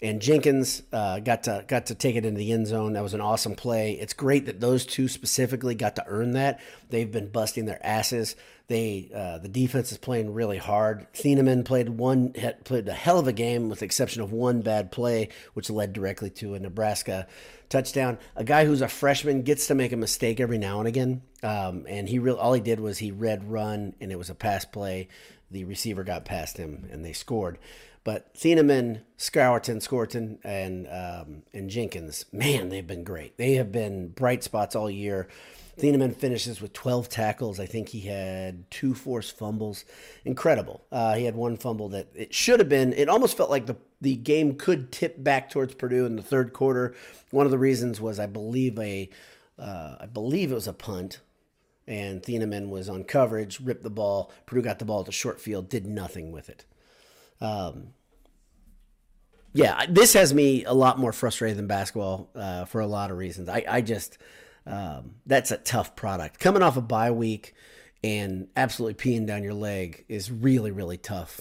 and 0.00 0.22
Jenkins 0.22 0.82
got 0.92 1.42
to 1.44 1.64
got 1.66 1.86
to 1.86 1.94
take 1.94 2.14
it 2.14 2.24
into 2.24 2.38
the 2.38 2.52
end 2.52 2.68
zone. 2.68 2.92
That 2.92 3.02
was 3.02 3.14
an 3.14 3.20
awesome 3.20 3.56
play. 3.56 3.92
It's 3.94 4.12
great 4.12 4.46
that 4.46 4.60
those 4.60 4.86
two 4.86 5.08
specifically 5.08 5.74
got 5.74 5.96
to 5.96 6.04
earn 6.06 6.32
that. 6.32 6.60
They've 6.88 7.10
been 7.10 7.30
busting 7.30 7.64
their 7.64 7.84
asses. 7.84 8.36
They 8.68 9.10
uh, 9.14 9.38
the 9.38 9.48
defense 9.48 9.92
is 9.92 9.98
playing 9.98 10.34
really 10.34 10.58
hard. 10.58 11.06
Thieneman 11.14 11.64
played 11.64 11.88
one 11.88 12.34
played 12.64 12.86
a 12.86 12.92
hell 12.92 13.18
of 13.18 13.26
a 13.26 13.32
game 13.32 13.70
with 13.70 13.78
the 13.78 13.86
exception 13.86 14.20
of 14.20 14.30
one 14.30 14.60
bad 14.60 14.92
play, 14.92 15.30
which 15.54 15.70
led 15.70 15.94
directly 15.94 16.28
to 16.30 16.54
a 16.54 16.60
Nebraska 16.60 17.26
touchdown. 17.70 18.18
A 18.36 18.44
guy 18.44 18.66
who's 18.66 18.82
a 18.82 18.88
freshman 18.88 19.40
gets 19.40 19.66
to 19.68 19.74
make 19.74 19.92
a 19.92 19.96
mistake 19.96 20.38
every 20.38 20.58
now 20.58 20.80
and 20.80 20.88
again, 20.88 21.22
um, 21.42 21.86
and 21.88 22.10
he 22.10 22.18
real 22.18 22.36
all 22.36 22.52
he 22.52 22.60
did 22.60 22.78
was 22.78 22.98
he 22.98 23.10
read 23.10 23.50
run 23.50 23.94
and 24.02 24.12
it 24.12 24.18
was 24.18 24.28
a 24.28 24.34
pass 24.34 24.66
play. 24.66 25.08
The 25.50 25.64
receiver 25.64 26.04
got 26.04 26.26
past 26.26 26.58
him 26.58 26.88
and 26.92 27.02
they 27.02 27.14
scored. 27.14 27.58
But 28.04 28.34
Thieneman, 28.34 29.00
Scourton, 29.16 29.80
Scorton, 29.80 30.38
and 30.44 30.86
um, 30.88 31.42
and 31.54 31.70
Jenkins, 31.70 32.26
man, 32.32 32.68
they've 32.68 32.86
been 32.86 33.04
great. 33.04 33.38
They 33.38 33.54
have 33.54 33.72
been 33.72 34.08
bright 34.08 34.44
spots 34.44 34.76
all 34.76 34.90
year. 34.90 35.28
Thieneman 35.78 36.14
finishes 36.14 36.60
with 36.60 36.72
12 36.72 37.08
tackles. 37.08 37.60
I 37.60 37.66
think 37.66 37.88
he 37.88 38.00
had 38.00 38.70
two 38.70 38.94
forced 38.94 39.36
fumbles. 39.36 39.84
Incredible. 40.24 40.84
Uh, 40.90 41.14
he 41.14 41.24
had 41.24 41.36
one 41.36 41.56
fumble 41.56 41.88
that 41.90 42.08
it 42.14 42.34
should 42.34 42.60
have 42.60 42.68
been. 42.68 42.92
It 42.92 43.08
almost 43.08 43.36
felt 43.36 43.50
like 43.50 43.66
the 43.66 43.76
the 44.00 44.14
game 44.14 44.54
could 44.54 44.92
tip 44.92 45.22
back 45.24 45.50
towards 45.50 45.74
Purdue 45.74 46.06
in 46.06 46.14
the 46.14 46.22
third 46.22 46.52
quarter. 46.52 46.94
One 47.32 47.46
of 47.46 47.50
the 47.50 47.58
reasons 47.58 48.00
was 48.00 48.20
I 48.20 48.26
believe 48.26 48.78
a 48.78 49.10
uh, 49.58 49.96
I 50.00 50.06
believe 50.06 50.52
it 50.52 50.54
was 50.54 50.68
a 50.68 50.72
punt 50.72 51.20
and 51.88 52.22
Thieneman 52.22 52.68
was 52.68 52.88
on 52.88 53.02
coverage, 53.02 53.60
ripped 53.60 53.82
the 53.82 53.90
ball. 53.90 54.30
Purdue 54.46 54.62
got 54.62 54.78
the 54.78 54.84
ball 54.84 55.00
at 55.00 55.06
the 55.06 55.12
short 55.12 55.40
field, 55.40 55.68
did 55.68 55.86
nothing 55.86 56.30
with 56.30 56.50
it. 56.50 56.66
Um, 57.40 57.88
yeah, 59.54 59.86
this 59.88 60.12
has 60.12 60.34
me 60.34 60.64
a 60.64 60.74
lot 60.74 60.98
more 60.98 61.12
frustrated 61.12 61.56
than 61.56 61.66
basketball 61.66 62.28
uh, 62.34 62.66
for 62.66 62.80
a 62.80 62.86
lot 62.86 63.10
of 63.10 63.16
reasons. 63.16 63.48
I, 63.48 63.64
I 63.66 63.80
just, 63.80 64.18
um, 64.68 65.14
that's 65.26 65.50
a 65.50 65.56
tough 65.56 65.96
product. 65.96 66.38
Coming 66.38 66.62
off 66.62 66.76
a 66.76 66.82
bye 66.82 67.10
week 67.10 67.54
and 68.04 68.48
absolutely 68.54 68.94
peeing 68.94 69.26
down 69.26 69.42
your 69.42 69.54
leg 69.54 70.04
is 70.08 70.30
really, 70.30 70.70
really 70.70 70.98
tough. 70.98 71.40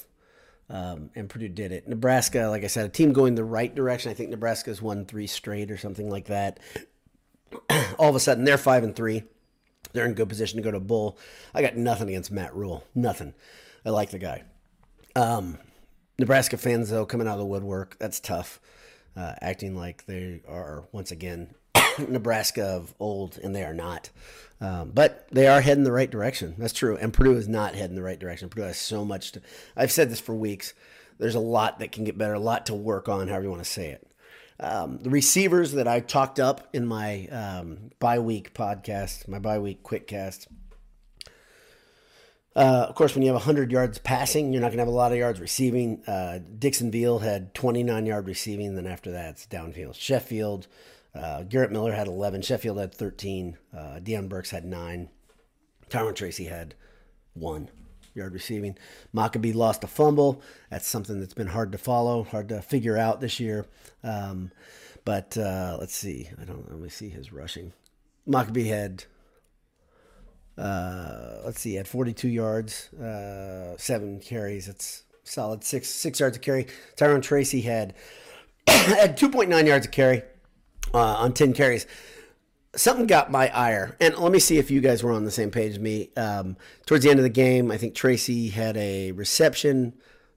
Um, 0.70 1.12
and 1.16 1.30
Purdue 1.30 1.50
did 1.50 1.72
it. 1.72 1.88
Nebraska, 1.88 2.48
like 2.48 2.64
I 2.64 2.68
said, 2.68 2.86
a 2.86 2.90
team 2.90 3.14
going 3.14 3.36
the 3.36 3.44
right 3.44 3.74
direction. 3.74 4.12
I 4.12 4.14
think 4.14 4.30
Nebraska's 4.30 4.82
won 4.82 5.06
three 5.06 5.28
straight 5.28 5.72
or 5.72 5.78
something 5.78 6.10
like 6.10 6.26
that. 6.26 6.60
All 8.00 8.10
of 8.10 8.16
a 8.16 8.20
sudden, 8.20 8.44
they're 8.46 8.58
five 8.58 8.84
and 8.84 8.96
three. 8.96 9.24
They're 9.94 10.06
in 10.06 10.14
good 10.14 10.30
position 10.30 10.58
to 10.58 10.64
go 10.64 10.72
to 10.72 10.80
bowl. 10.80 11.18
I 11.54 11.62
got 11.62 11.78
nothing 11.78 12.10
against 12.10 12.32
Matt 12.32 12.56
Rhule. 12.56 12.86
Nothing. 12.96 13.34
I 13.86 13.90
like 13.90 14.10
the 14.10 14.20
guy. 14.20 14.44
Um, 15.16 15.58
Nebraska 16.20 16.58
fans, 16.58 16.90
though, 16.90 17.06
coming 17.06 17.28
out 17.28 17.34
of 17.34 17.40
the 17.40 17.46
woodwork, 17.46 17.98
that's 18.00 18.20
tough. 18.20 18.60
Uh, 19.16 19.34
acting 19.42 19.76
like 19.76 20.06
they 20.06 20.42
are, 20.48 20.86
once 20.92 21.12
again, 21.12 21.56
Nebraska 22.08 22.64
of 22.64 22.94
old, 23.00 23.38
and 23.42 23.56
they 23.56 23.64
are 23.64 23.74
not. 23.74 24.10
Um, 24.60 24.92
but 24.92 25.28
they 25.32 25.48
are 25.48 25.62
heading 25.62 25.84
the 25.84 25.92
right 25.92 26.10
direction. 26.10 26.56
That's 26.58 26.74
true. 26.74 26.98
And 26.98 27.14
Purdue 27.14 27.36
is 27.36 27.48
not 27.48 27.76
heading 27.76 27.96
the 27.96 28.02
right 28.02 28.18
direction. 28.18 28.50
Purdue 28.50 28.64
has 28.64 28.78
so 28.78 29.06
much 29.06 29.34
to. 29.34 29.42
I've 29.76 29.92
said 29.92 30.10
this 30.10 30.20
for 30.20 30.34
weeks. 30.34 30.74
There's 31.20 31.36
a 31.36 31.40
lot 31.40 31.80
that 31.80 31.92
can 31.92 32.04
get 32.04 32.18
better, 32.18 32.34
a 32.34 32.40
lot 32.40 32.68
to 32.68 32.76
work 32.76 33.08
on, 33.10 33.28
however 33.28 33.44
you 33.44 33.50
want 33.50 33.64
to 33.64 33.70
say 33.70 33.90
it. 33.90 34.08
Um, 34.60 34.98
the 35.00 35.12
receivers 35.12 35.74
that 35.74 35.88
I 35.88 36.00
talked 36.00 36.40
up 36.40 36.68
in 36.74 36.86
my 36.88 37.28
um, 37.28 37.92
bye 38.00 38.20
week 38.20 38.54
podcast, 38.56 39.28
my 39.28 39.38
bye 39.38 39.60
week 39.60 39.84
quick 39.84 40.08
cast, 40.08 40.48
uh, 42.58 42.88
of 42.90 42.96
course, 42.96 43.14
when 43.14 43.22
you 43.22 43.28
have 43.28 43.36
100 43.36 43.72
yards 43.72 44.00
passing, 44.00 44.52
you're 44.52 44.62
not 44.62 44.70
going 44.70 44.78
to 44.78 44.82
have 44.82 44.88
a 44.88 44.92
lot 44.92 45.12
of 45.12 45.18
yards 45.20 45.40
receiving. 45.40 46.04
Uh, 46.08 46.40
Dixon 46.58 46.90
Veal 46.90 47.20
had 47.20 47.54
29 47.54 48.08
yard 48.08 48.26
receiving. 48.26 48.74
Then 48.74 48.88
after 48.88 49.12
that, 49.12 49.30
it's 49.30 49.46
downfield. 49.46 49.94
Sheffield, 49.94 50.66
uh, 51.18 51.44
Garrett 51.44 51.72
Miller 51.72 51.94
had 51.94 52.08
11. 52.08 52.42
Sheffield 52.42 52.78
had 52.78 52.94
13. 52.94 53.58
Uh, 53.76 54.00
Deion 54.00 54.30
Burks 54.30 54.52
had 54.52 54.66
nine. 54.66 55.10
Tyrone 55.90 56.14
Tracy 56.14 56.46
had 56.46 56.76
one 57.34 57.70
yard 58.14 58.34
receiving. 58.34 58.78
Mockobee 59.16 59.56
lost 59.56 59.84
a 59.84 59.88
fumble. 59.88 60.42
That's 60.70 60.88
something 60.88 61.20
that's 61.20 61.34
been 61.34 61.48
hard 61.48 61.72
to 61.72 61.78
follow, 61.78 62.24
hard 62.24 62.50
to 62.50 62.62
figure 62.62 62.98
out 62.98 63.22
this 63.22 63.40
year. 63.40 63.66
Um, 64.04 64.52
but 65.06 65.38
uh, 65.38 65.78
let's 65.80 65.96
see. 65.96 66.30
I 66.42 66.44
don't. 66.44 66.70
Let 66.70 66.80
me 66.80 66.90
see 66.90 67.10
his 67.10 67.32
rushing. 67.32 67.74
Mockobee 68.28 68.68
had 68.68 69.06
uh, 70.58 71.42
let's 71.46 71.62
see, 71.62 71.78
at 71.78 71.88
42 71.88 72.28
yards, 72.28 72.92
uh, 72.94 73.78
seven 73.78 74.20
carries. 74.20 74.68
It's 74.68 75.04
solid 75.24 75.64
six 75.64 75.88
six 75.88 76.20
yards 76.20 76.38
of 76.38 76.42
carry. 76.42 76.68
Tyrone 76.96 77.22
Tracy 77.22 77.62
had 77.62 77.94
had 78.68 79.18
2.9 79.18 79.68
yards 79.68 79.86
of 79.86 79.92
carry 79.92 80.24
uh, 80.94 81.16
on 81.16 81.34
10 81.34 81.54
carries. 81.54 81.86
Something 82.76 83.08
got 83.08 83.32
my 83.32 83.50
ire, 83.56 83.96
and 84.00 84.16
let 84.18 84.32
me 84.32 84.40
see 84.40 84.58
if 84.58 84.70
you 84.70 84.82
guys 84.82 85.02
were 85.02 85.12
on 85.12 85.24
the 85.24 85.32
same 85.32 85.50
page 85.50 85.74
as 85.74 85.80
me. 85.80 86.12
Um, 86.16 86.58
towards 86.86 87.04
the 87.04 87.10
end 87.10 87.20
of 87.20 87.24
the 87.24 87.30
game, 87.30 87.72
I 87.72 87.78
think 87.78 87.96
Tracy 87.96 88.50
had 88.50 88.78
a 88.78 89.14
reception, 89.14 89.94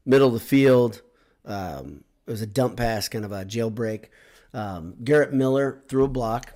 middle 0.07 0.29
of 0.29 0.35
the 0.35 0.41
field. 0.41 1.03
Um, 1.45 2.05
it 2.27 2.31
was 2.31 2.41
a 2.41 2.47
dump 2.47 2.77
pass, 2.77 3.09
kind 3.09 3.25
of 3.25 3.33
a 3.33 3.45
jailbreak. 3.45 4.07
Um, 4.55 4.95
Garrett 5.05 5.35
Miller 5.35 5.83
threw 5.89 6.05
a 6.05 6.09
block, 6.09 6.55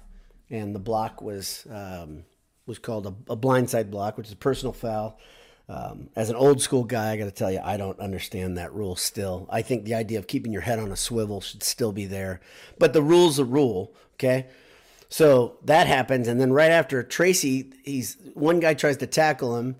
and 0.48 0.74
the 0.74 0.78
block 0.78 1.20
was 1.20 1.66
um, 1.70 2.24
was 2.66 2.78
called 2.78 3.06
a, 3.06 3.32
a 3.32 3.36
blindside 3.36 3.90
block, 3.90 4.16
which 4.16 4.28
is 4.28 4.32
a 4.32 4.36
personal 4.36 4.72
foul. 4.72 5.18
Um, 5.68 6.10
as 6.14 6.28
an 6.28 6.36
old 6.36 6.60
school 6.60 6.84
guy, 6.84 7.12
I 7.12 7.16
got 7.16 7.24
to 7.24 7.30
tell 7.30 7.50
you, 7.50 7.60
I 7.64 7.76
don't 7.76 7.98
understand 7.98 8.58
that 8.58 8.74
rule 8.74 8.96
still. 8.96 9.48
I 9.50 9.62
think 9.62 9.84
the 9.84 9.94
idea 9.94 10.18
of 10.18 10.26
keeping 10.26 10.52
your 10.52 10.62
head 10.62 10.78
on 10.78 10.92
a 10.92 10.96
swivel 10.96 11.40
should 11.40 11.62
still 11.62 11.92
be 11.92 12.04
there. 12.04 12.40
But 12.78 12.92
the 12.92 13.02
rule's 13.02 13.38
a 13.38 13.44
rule, 13.44 13.94
okay? 14.14 14.46
So 15.08 15.56
that 15.64 15.86
happens. 15.86 16.28
And 16.28 16.38
then 16.40 16.52
right 16.52 16.70
after 16.70 17.02
Tracy, 17.02 17.72
he's 17.84 18.18
one 18.34 18.60
guy 18.60 18.74
tries 18.74 18.98
to 18.98 19.06
tackle 19.06 19.56
him. 19.56 19.76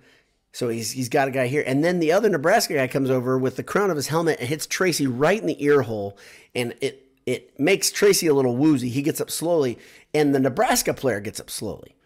So 0.53 0.69
he's, 0.69 0.93
he's 0.93 1.09
got 1.09 1.29
a 1.29 1.33
guy 1.33 1.49
here. 1.49 1.65
And 1.67 1.85
then 1.85 1.99
the 1.99 2.13
other 2.13 2.31
Nebraska 2.31 2.75
guy 2.75 2.87
comes 2.87 3.11
over 3.11 3.37
with 3.37 3.57
the 3.57 3.65
crown 3.65 3.91
of 3.91 3.97
his 3.97 4.07
helmet 4.07 4.39
and 4.39 4.49
hits 4.49 4.67
Tracy 4.67 5.07
right 5.07 5.41
in 5.41 5.47
the 5.47 5.63
ear 5.63 5.83
hole. 5.83 6.17
And 6.55 6.75
it, 6.81 7.05
it 7.27 7.59
makes 7.59 7.91
Tracy 7.91 8.27
a 8.29 8.35
little 8.35 8.57
woozy. 8.57 8.89
He 8.89 9.03
gets 9.03 9.21
up 9.21 9.31
slowly. 9.31 9.79
And 10.15 10.35
the 10.35 10.41
Nebraska 10.41 10.95
player 10.95 11.21
gets 11.21 11.41
up 11.41 11.51
slowly. 11.51 11.97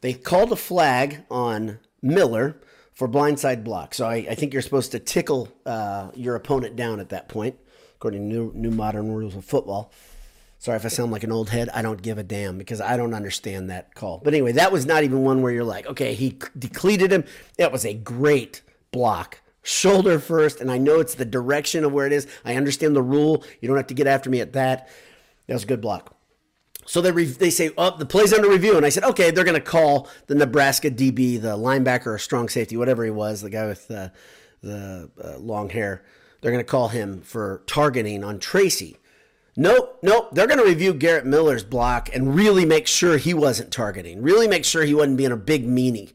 They 0.00 0.12
called 0.12 0.50
a 0.52 0.56
flag 0.56 1.24
on 1.30 1.78
Miller 2.02 2.60
for 3.02 3.08
blindside 3.08 3.64
block. 3.64 3.94
So 3.94 4.06
I, 4.06 4.14
I 4.30 4.36
think 4.36 4.52
you're 4.52 4.62
supposed 4.62 4.92
to 4.92 5.00
tickle 5.00 5.48
uh, 5.66 6.12
your 6.14 6.36
opponent 6.36 6.76
down 6.76 7.00
at 7.00 7.08
that 7.08 7.28
point, 7.28 7.58
according 7.96 8.20
to 8.20 8.26
new, 8.32 8.52
new 8.54 8.70
modern 8.70 9.10
rules 9.10 9.34
of 9.34 9.44
football. 9.44 9.90
Sorry 10.60 10.76
if 10.76 10.84
I 10.84 10.88
sound 10.88 11.10
like 11.10 11.24
an 11.24 11.32
old 11.32 11.50
head. 11.50 11.68
I 11.74 11.82
don't 11.82 12.00
give 12.00 12.18
a 12.18 12.22
damn 12.22 12.58
because 12.58 12.80
I 12.80 12.96
don't 12.96 13.12
understand 13.12 13.70
that 13.70 13.96
call. 13.96 14.20
But 14.22 14.34
anyway, 14.34 14.52
that 14.52 14.70
was 14.70 14.86
not 14.86 15.02
even 15.02 15.24
one 15.24 15.42
where 15.42 15.50
you're 15.50 15.64
like, 15.64 15.88
okay, 15.88 16.14
he 16.14 16.38
decleated 16.56 17.10
him. 17.10 17.24
That 17.58 17.72
was 17.72 17.84
a 17.84 17.92
great 17.92 18.62
block. 18.92 19.40
Shoulder 19.64 20.20
first, 20.20 20.60
and 20.60 20.70
I 20.70 20.78
know 20.78 21.00
it's 21.00 21.16
the 21.16 21.24
direction 21.24 21.82
of 21.82 21.92
where 21.92 22.06
it 22.06 22.12
is. 22.12 22.28
I 22.44 22.54
understand 22.54 22.94
the 22.94 23.02
rule. 23.02 23.42
You 23.60 23.66
don't 23.66 23.78
have 23.78 23.88
to 23.88 23.94
get 23.94 24.06
after 24.06 24.30
me 24.30 24.40
at 24.40 24.52
that. 24.52 24.88
That 25.48 25.54
was 25.54 25.64
a 25.64 25.66
good 25.66 25.80
block. 25.80 26.16
So 26.86 27.00
they 27.00 27.12
re- 27.12 27.24
they 27.24 27.50
say, 27.50 27.70
oh, 27.78 27.96
the 27.96 28.06
play's 28.06 28.32
under 28.32 28.48
review, 28.48 28.76
and 28.76 28.84
I 28.84 28.88
said, 28.88 29.04
okay, 29.04 29.30
they're 29.30 29.44
going 29.44 29.54
to 29.54 29.60
call 29.60 30.08
the 30.26 30.34
Nebraska 30.34 30.90
DB, 30.90 31.40
the 31.40 31.56
linebacker 31.56 32.08
or 32.08 32.18
strong 32.18 32.48
safety, 32.48 32.76
whatever 32.76 33.04
he 33.04 33.10
was, 33.10 33.40
the 33.40 33.50
guy 33.50 33.66
with 33.66 33.90
uh, 33.90 34.08
the 34.62 35.10
uh, 35.22 35.38
long 35.38 35.70
hair. 35.70 36.04
They're 36.40 36.50
going 36.50 36.64
to 36.64 36.70
call 36.70 36.88
him 36.88 37.20
for 37.20 37.62
targeting 37.66 38.24
on 38.24 38.40
Tracy. 38.40 38.96
Nope, 39.56 39.98
nope. 40.02 40.30
They're 40.32 40.46
going 40.46 40.58
to 40.58 40.64
review 40.64 40.94
Garrett 40.94 41.26
Miller's 41.26 41.62
block 41.62 42.08
and 42.12 42.34
really 42.34 42.64
make 42.64 42.86
sure 42.86 43.16
he 43.16 43.34
wasn't 43.34 43.70
targeting. 43.70 44.22
Really 44.22 44.48
make 44.48 44.64
sure 44.64 44.82
he 44.82 44.94
wasn't 44.94 45.18
being 45.18 45.30
a 45.30 45.36
big 45.36 45.66
meanie. 45.66 46.14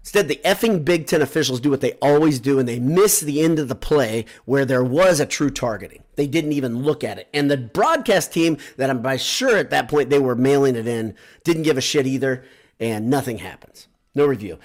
Instead, 0.00 0.28
the 0.28 0.40
effing 0.44 0.84
Big 0.84 1.06
Ten 1.06 1.22
officials 1.22 1.60
do 1.60 1.70
what 1.70 1.80
they 1.80 1.92
always 2.02 2.40
do, 2.40 2.58
and 2.58 2.68
they 2.68 2.78
miss 2.78 3.20
the 3.20 3.42
end 3.42 3.58
of 3.58 3.68
the 3.68 3.74
play 3.74 4.24
where 4.44 4.64
there 4.64 4.84
was 4.84 5.20
a 5.20 5.26
true 5.26 5.50
targeting. 5.50 6.04
They 6.20 6.26
didn't 6.26 6.52
even 6.52 6.82
look 6.82 7.02
at 7.02 7.18
it. 7.18 7.28
And 7.32 7.50
the 7.50 7.56
broadcast 7.56 8.30
team, 8.30 8.58
that 8.76 8.90
I'm 8.90 9.00
by 9.00 9.16
sure 9.16 9.56
at 9.56 9.70
that 9.70 9.88
point 9.88 10.10
they 10.10 10.18
were 10.18 10.34
mailing 10.34 10.76
it 10.76 10.86
in, 10.86 11.14
didn't 11.44 11.62
give 11.62 11.78
a 11.78 11.80
shit 11.80 12.06
either, 12.06 12.44
and 12.78 13.08
nothing 13.08 13.38
happens. 13.38 13.88
No 14.14 14.26
review. 14.26 14.58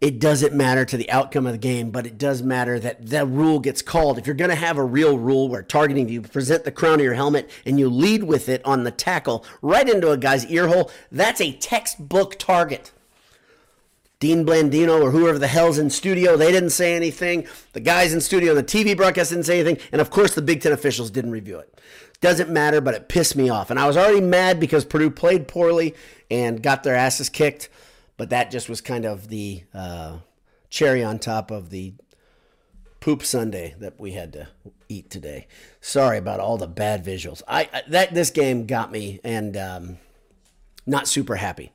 It 0.00 0.18
doesn't 0.18 0.54
matter 0.54 0.86
to 0.86 0.96
the 0.96 1.10
outcome 1.10 1.44
of 1.44 1.52
the 1.52 1.58
game, 1.58 1.90
but 1.90 2.06
it 2.06 2.16
does 2.16 2.42
matter 2.42 2.80
that 2.80 3.10
the 3.10 3.26
rule 3.26 3.60
gets 3.60 3.82
called. 3.82 4.16
If 4.16 4.26
you're 4.26 4.34
going 4.34 4.48
to 4.48 4.56
have 4.56 4.78
a 4.78 4.82
real 4.82 5.18
rule 5.18 5.50
where 5.50 5.62
targeting, 5.62 6.08
you 6.08 6.22
present 6.22 6.64
the 6.64 6.72
crown 6.72 6.94
of 6.94 7.04
your 7.04 7.12
helmet 7.12 7.50
and 7.66 7.78
you 7.78 7.90
lead 7.90 8.24
with 8.24 8.48
it 8.48 8.64
on 8.64 8.84
the 8.84 8.90
tackle 8.90 9.44
right 9.60 9.86
into 9.86 10.12
a 10.12 10.16
guy's 10.16 10.46
ear 10.46 10.66
hole, 10.66 10.90
that's 11.12 11.42
a 11.42 11.52
textbook 11.52 12.38
target. 12.38 12.90
Dean 14.20 14.44
Blandino 14.44 15.02
or 15.02 15.10
whoever 15.10 15.38
the 15.38 15.46
hell's 15.46 15.78
in 15.78 15.88
studio, 15.88 16.36
they 16.36 16.52
didn't 16.52 16.70
say 16.70 16.94
anything. 16.94 17.46
The 17.72 17.80
guys 17.80 18.12
in 18.12 18.20
studio, 18.20 18.50
on 18.50 18.56
the 18.56 18.62
TV 18.62 18.94
broadcast 18.94 19.30
didn't 19.30 19.46
say 19.46 19.58
anything. 19.60 19.82
And 19.92 20.00
of 20.00 20.10
course, 20.10 20.34
the 20.34 20.42
Big 20.42 20.60
Ten 20.60 20.72
officials 20.72 21.10
didn't 21.10 21.30
review 21.30 21.58
it. 21.58 21.80
Doesn't 22.20 22.50
matter, 22.50 22.82
but 22.82 22.94
it 22.94 23.08
pissed 23.08 23.34
me 23.34 23.48
off. 23.48 23.70
And 23.70 23.80
I 23.80 23.86
was 23.86 23.96
already 23.96 24.20
mad 24.20 24.60
because 24.60 24.84
Purdue 24.84 25.10
played 25.10 25.48
poorly 25.48 25.94
and 26.30 26.62
got 26.62 26.82
their 26.82 26.94
asses 26.94 27.30
kicked. 27.30 27.70
But 28.18 28.28
that 28.28 28.50
just 28.50 28.68
was 28.68 28.82
kind 28.82 29.06
of 29.06 29.28
the 29.28 29.62
uh, 29.72 30.18
cherry 30.68 31.02
on 31.02 31.18
top 31.18 31.50
of 31.50 31.70
the 31.70 31.94
poop 33.00 33.24
sundae 33.24 33.74
that 33.78 33.98
we 33.98 34.12
had 34.12 34.34
to 34.34 34.48
eat 34.90 35.08
today. 35.08 35.46
Sorry 35.80 36.18
about 36.18 36.40
all 36.40 36.58
the 36.58 36.68
bad 36.68 37.02
visuals. 37.02 37.40
I, 37.48 37.70
that 37.88 38.12
this 38.12 38.28
game 38.28 38.66
got 38.66 38.92
me 38.92 39.20
and 39.24 39.56
um, 39.56 39.98
not 40.86 41.08
super 41.08 41.36
happy. 41.36 41.72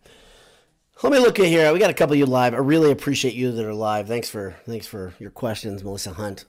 Let 1.03 1.11
me 1.11 1.19
look 1.19 1.39
at 1.39 1.47
here. 1.47 1.73
We 1.73 1.79
got 1.79 1.89
a 1.89 1.93
couple 1.93 2.13
of 2.13 2.19
you 2.19 2.25
live. 2.25 2.53
I 2.53 2.57
really 2.57 2.89
appreciate 2.89 3.33
you 3.33 3.51
that 3.51 3.65
are 3.65 3.73
live. 3.73 4.07
Thanks 4.07 4.29
for 4.29 4.55
thanks 4.65 4.87
for 4.87 5.13
your 5.19 5.29
questions, 5.29 5.83
Melissa 5.83 6.13
Hunt. 6.13 6.45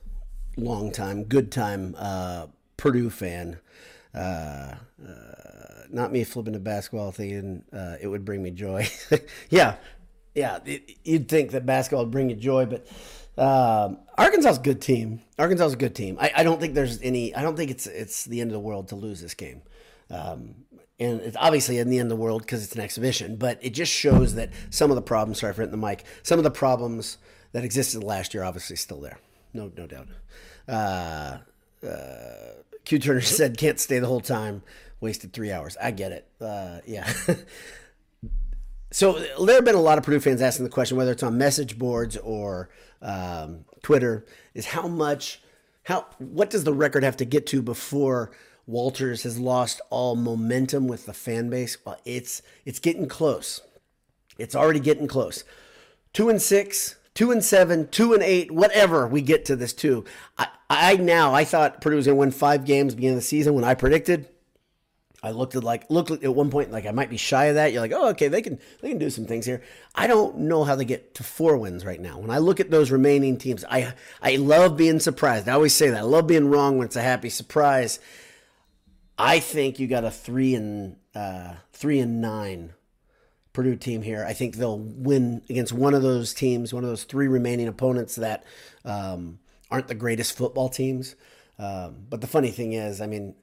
Long 0.57 0.93
time, 0.93 1.25
good 1.25 1.51
time, 1.51 1.97
uh, 1.99 2.47
Purdue 2.77 3.11
fan. 3.11 3.59
Uh, 4.15 4.77
uh, 5.05 5.83
not 5.91 6.13
me 6.13 6.23
flipping 6.23 6.53
the 6.53 6.61
basketball 6.61 7.11
thinking 7.11 7.65
uh, 7.73 7.97
it 8.01 8.07
would 8.07 8.25
bring 8.25 8.41
me 8.41 8.53
joy. 8.53 8.89
yeah, 9.51 9.75
yeah. 10.37 10.61
It, 10.65 10.97
you'd 11.05 11.29
think 11.29 11.51
that 11.51 11.67
basketball 11.67 12.05
would 12.05 12.13
bring 12.13 12.31
you 12.31 12.37
joy, 12.37 12.67
but 12.67 12.87
um, 13.37 13.99
Arkansas 14.17 14.51
is 14.51 14.59
a 14.59 14.63
good 14.63 14.81
team. 14.81 15.23
Arkansas 15.41 15.67
is 15.67 15.73
a 15.73 15.77
good 15.77 15.97
team. 15.97 16.19
I, 16.21 16.31
I, 16.37 16.43
don't 16.45 16.61
think 16.61 16.75
there's 16.75 17.03
any. 17.03 17.35
I 17.35 17.43
don't 17.43 17.57
think 17.57 17.73
it's 17.73 17.89
it's 17.89 18.25
the 18.25 18.41
end 18.41 18.51
of 18.51 18.55
the 18.55 18.61
world 18.61 18.89
to 18.89 18.95
lose 18.95 19.21
this 19.21 19.35
game. 19.35 19.63
Um, 20.09 20.55
and 20.99 21.21
it's 21.21 21.37
obviously 21.39 21.79
in 21.79 21.91
the 21.91 21.99
end 21.99 22.11
of 22.11 22.17
the 22.17 22.23
world 22.23 22.43
because 22.43 22.65
it's 22.65 22.75
an 22.75 22.81
exhibition, 22.81 23.37
but 23.37 23.59
it 23.63 23.71
just 23.71 23.93
shows 23.93 24.35
that 24.35 24.51
some 24.71 24.91
of 24.91 24.97
the 24.97 25.03
problems. 25.03 25.41
Sorry 25.41 25.53
for 25.53 25.63
hitting 25.63 25.79
the 25.79 25.87
mic. 25.87 26.05
Some 26.23 26.39
of 26.39 26.45
the 26.45 26.51
problems 26.51 27.19
that 27.53 27.65
existed 27.65 28.03
last 28.03 28.33
year 28.33 28.43
obviously 28.43 28.77
still 28.77 29.01
there. 29.01 29.19
No, 29.53 29.71
no 29.77 29.87
doubt. 29.87 30.09
Uh, 30.67 31.39
uh, 31.87 32.63
Q 32.85 32.99
Turner 32.99 33.21
said 33.23 33.59
can't 33.59 33.79
stay 33.79 33.99
the 33.99 34.07
whole 34.07 34.21
time. 34.21 34.63
Wasted 35.01 35.35
three 35.35 35.53
hours. 35.53 35.77
I 35.83 35.91
get 35.91 36.13
it. 36.13 36.27
Uh, 36.41 36.79
yeah. 36.87 37.13
so 38.91 39.13
there 39.45 39.57
have 39.57 39.65
been 39.65 39.75
a 39.75 39.81
lot 39.81 39.99
of 39.99 40.05
Purdue 40.05 40.21
fans 40.21 40.41
asking 40.41 40.65
the 40.65 40.71
question, 40.71 40.97
whether 40.97 41.13
it's 41.13 41.23
on 41.23 41.37
message 41.37 41.79
boards 41.79 42.17
or 42.17 42.71
um, 43.03 43.67
Twitter, 43.83 44.25
is 44.55 44.65
how 44.65 44.89
much, 44.89 45.43
how 45.83 46.07
what 46.19 46.49
does 46.49 46.65
the 46.65 46.73
record 46.73 47.05
have 47.05 47.19
to 47.19 47.27
get 47.27 47.47
to 47.49 47.61
before 47.61 48.33
Walters 48.67 49.23
has 49.23 49.39
lost 49.39 49.81
all 49.91 50.17
momentum 50.17 50.89
with 50.89 51.07
the 51.07 51.13
fan 51.13 51.51
base? 51.51 51.77
Well, 51.85 51.99
it's 52.05 52.43
it's 52.65 52.79
getting 52.79 53.09
close. 53.09 53.61
It's 54.39 54.57
already 54.57 54.81
getting 54.81 55.07
close. 55.07 55.45
Two 56.13 56.29
and 56.29 56.43
six, 56.43 56.97
two 57.15 57.31
and 57.31 57.45
seven, 57.45 57.89
two 57.89 58.13
and 58.13 58.23
eight, 58.23 58.51
whatever 58.51 59.07
we 59.07 59.23
get 59.23 59.45
to 59.47 59.57
this 59.57 59.73
two. 59.73 60.05
I, 60.37 60.49
I 60.69 60.97
now 60.97 61.33
I 61.33 61.45
thought 61.45 61.81
Purdue 61.81 61.97
was 61.97 62.07
going 62.07 62.17
to 62.17 62.21
win 62.21 62.31
five 62.33 62.65
games 62.65 62.95
beginning 62.95 63.17
of 63.17 63.23
the 63.23 63.27
season 63.27 63.55
when 63.55 63.65
I 63.65 63.75
predicted 63.75 64.29
I 65.27 65.31
looked 65.31 65.57
at 65.57 65.65
like 65.65 65.91
looked 65.91 66.11
at 66.11 66.35
one 66.35 66.51
point 66.51 66.71
like 66.71 66.87
I 66.87 66.93
might 66.93 67.11
be 67.11 67.17
shy 67.17 67.47
of 67.47 67.57
that. 67.57 67.73
You're 67.73 67.81
like, 67.81 67.93
oh, 67.93 68.11
okay, 68.11 68.29
they 68.29 68.43
can 68.43 68.61
they 68.81 68.91
can 68.91 68.99
do 68.99 69.11
some 69.11 69.27
things 69.27 69.45
here. 69.45 69.63
I 69.95 70.07
don't 70.07 70.39
know 70.39 70.63
how 70.63 70.77
they 70.77 70.85
get 70.85 71.15
to 71.17 71.25
four 71.25 71.57
wins 71.57 71.85
right 71.85 72.01
now. 72.01 72.19
When 72.19 72.31
I 72.31 72.39
look 72.39 72.61
at 72.61 72.71
those 72.71 72.93
remaining 72.93 73.37
teams, 73.37 73.65
I 73.69 73.95
I 74.23 74.37
love 74.37 74.77
being 74.77 75.01
surprised. 75.01 75.49
I 75.49 75.55
always 75.55 75.75
say 75.75 75.91
that. 75.91 75.99
I 75.99 76.03
love 76.03 76.29
being 76.29 76.49
wrong 76.49 76.79
when 76.79 76.87
it's 76.87 76.97
a 76.97 77.03
happy 77.03 77.31
surprise. 77.31 77.99
I 79.19 79.41
think 79.41 79.79
you 79.79 79.87
got 79.87 80.05
a 80.05 80.11
three 80.11 80.55
and 80.55 80.97
uh, 81.15 81.55
three 81.73 81.99
and 82.01 82.21
nine 82.21 82.75
Purdue 83.53 83.77
team 83.77 84.03
here. 84.03 84.25
I 84.25 84.35
think 84.35 84.57
they'll 84.57 84.79
win 84.79 85.43
against 85.49 85.73
one 85.73 85.95
of 85.95 86.03
those 86.03 86.35
teams, 86.35 86.75
one 86.75 86.85
of 86.85 86.91
those 86.91 87.05
three 87.05 87.29
remaining 87.29 87.69
opponents 87.69 88.17
that 88.17 88.45
um, 88.85 89.39
aren't 89.71 89.89
the 89.89 89.95
greatest 89.95 90.37
football 90.37 90.69
teams. 90.69 91.17
Um, 91.59 92.05
but 92.11 92.21
the 92.21 92.27
funny 92.27 92.51
thing 92.51 92.75
is, 92.75 93.01
I 93.01 93.07
mean 93.07 93.35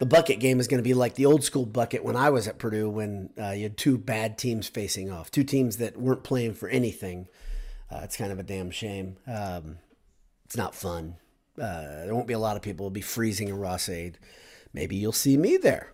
the 0.00 0.06
bucket 0.06 0.40
game 0.40 0.60
is 0.60 0.68
going 0.68 0.82
to 0.82 0.88
be 0.88 0.94
like 0.94 1.14
the 1.14 1.26
old 1.26 1.44
school 1.44 1.66
bucket 1.66 2.04
when 2.04 2.16
I 2.16 2.30
was 2.30 2.48
at 2.48 2.58
Purdue 2.58 2.90
when 2.90 3.30
uh, 3.40 3.50
you 3.50 3.64
had 3.64 3.76
two 3.76 3.96
bad 3.96 4.38
teams 4.38 4.66
facing 4.68 5.10
off, 5.10 5.30
two 5.30 5.44
teams 5.44 5.76
that 5.76 5.96
weren't 5.96 6.24
playing 6.24 6.54
for 6.54 6.68
anything. 6.68 7.28
Uh, 7.90 8.00
it's 8.02 8.16
kind 8.16 8.32
of 8.32 8.38
a 8.38 8.42
damn 8.42 8.70
shame. 8.70 9.16
Um, 9.26 9.78
it's 10.44 10.56
not 10.56 10.74
fun. 10.74 11.16
Uh, 11.56 12.04
there 12.04 12.14
won't 12.14 12.26
be 12.26 12.34
a 12.34 12.38
lot 12.38 12.56
of 12.56 12.62
people 12.62 12.86
It'll 12.86 12.90
be 12.90 13.00
freezing 13.00 13.48
in 13.48 13.56
Ross-Ade. 13.56 14.18
Maybe 14.74 14.96
you'll 14.96 15.12
see 15.12 15.36
me 15.38 15.56
there. 15.56 15.92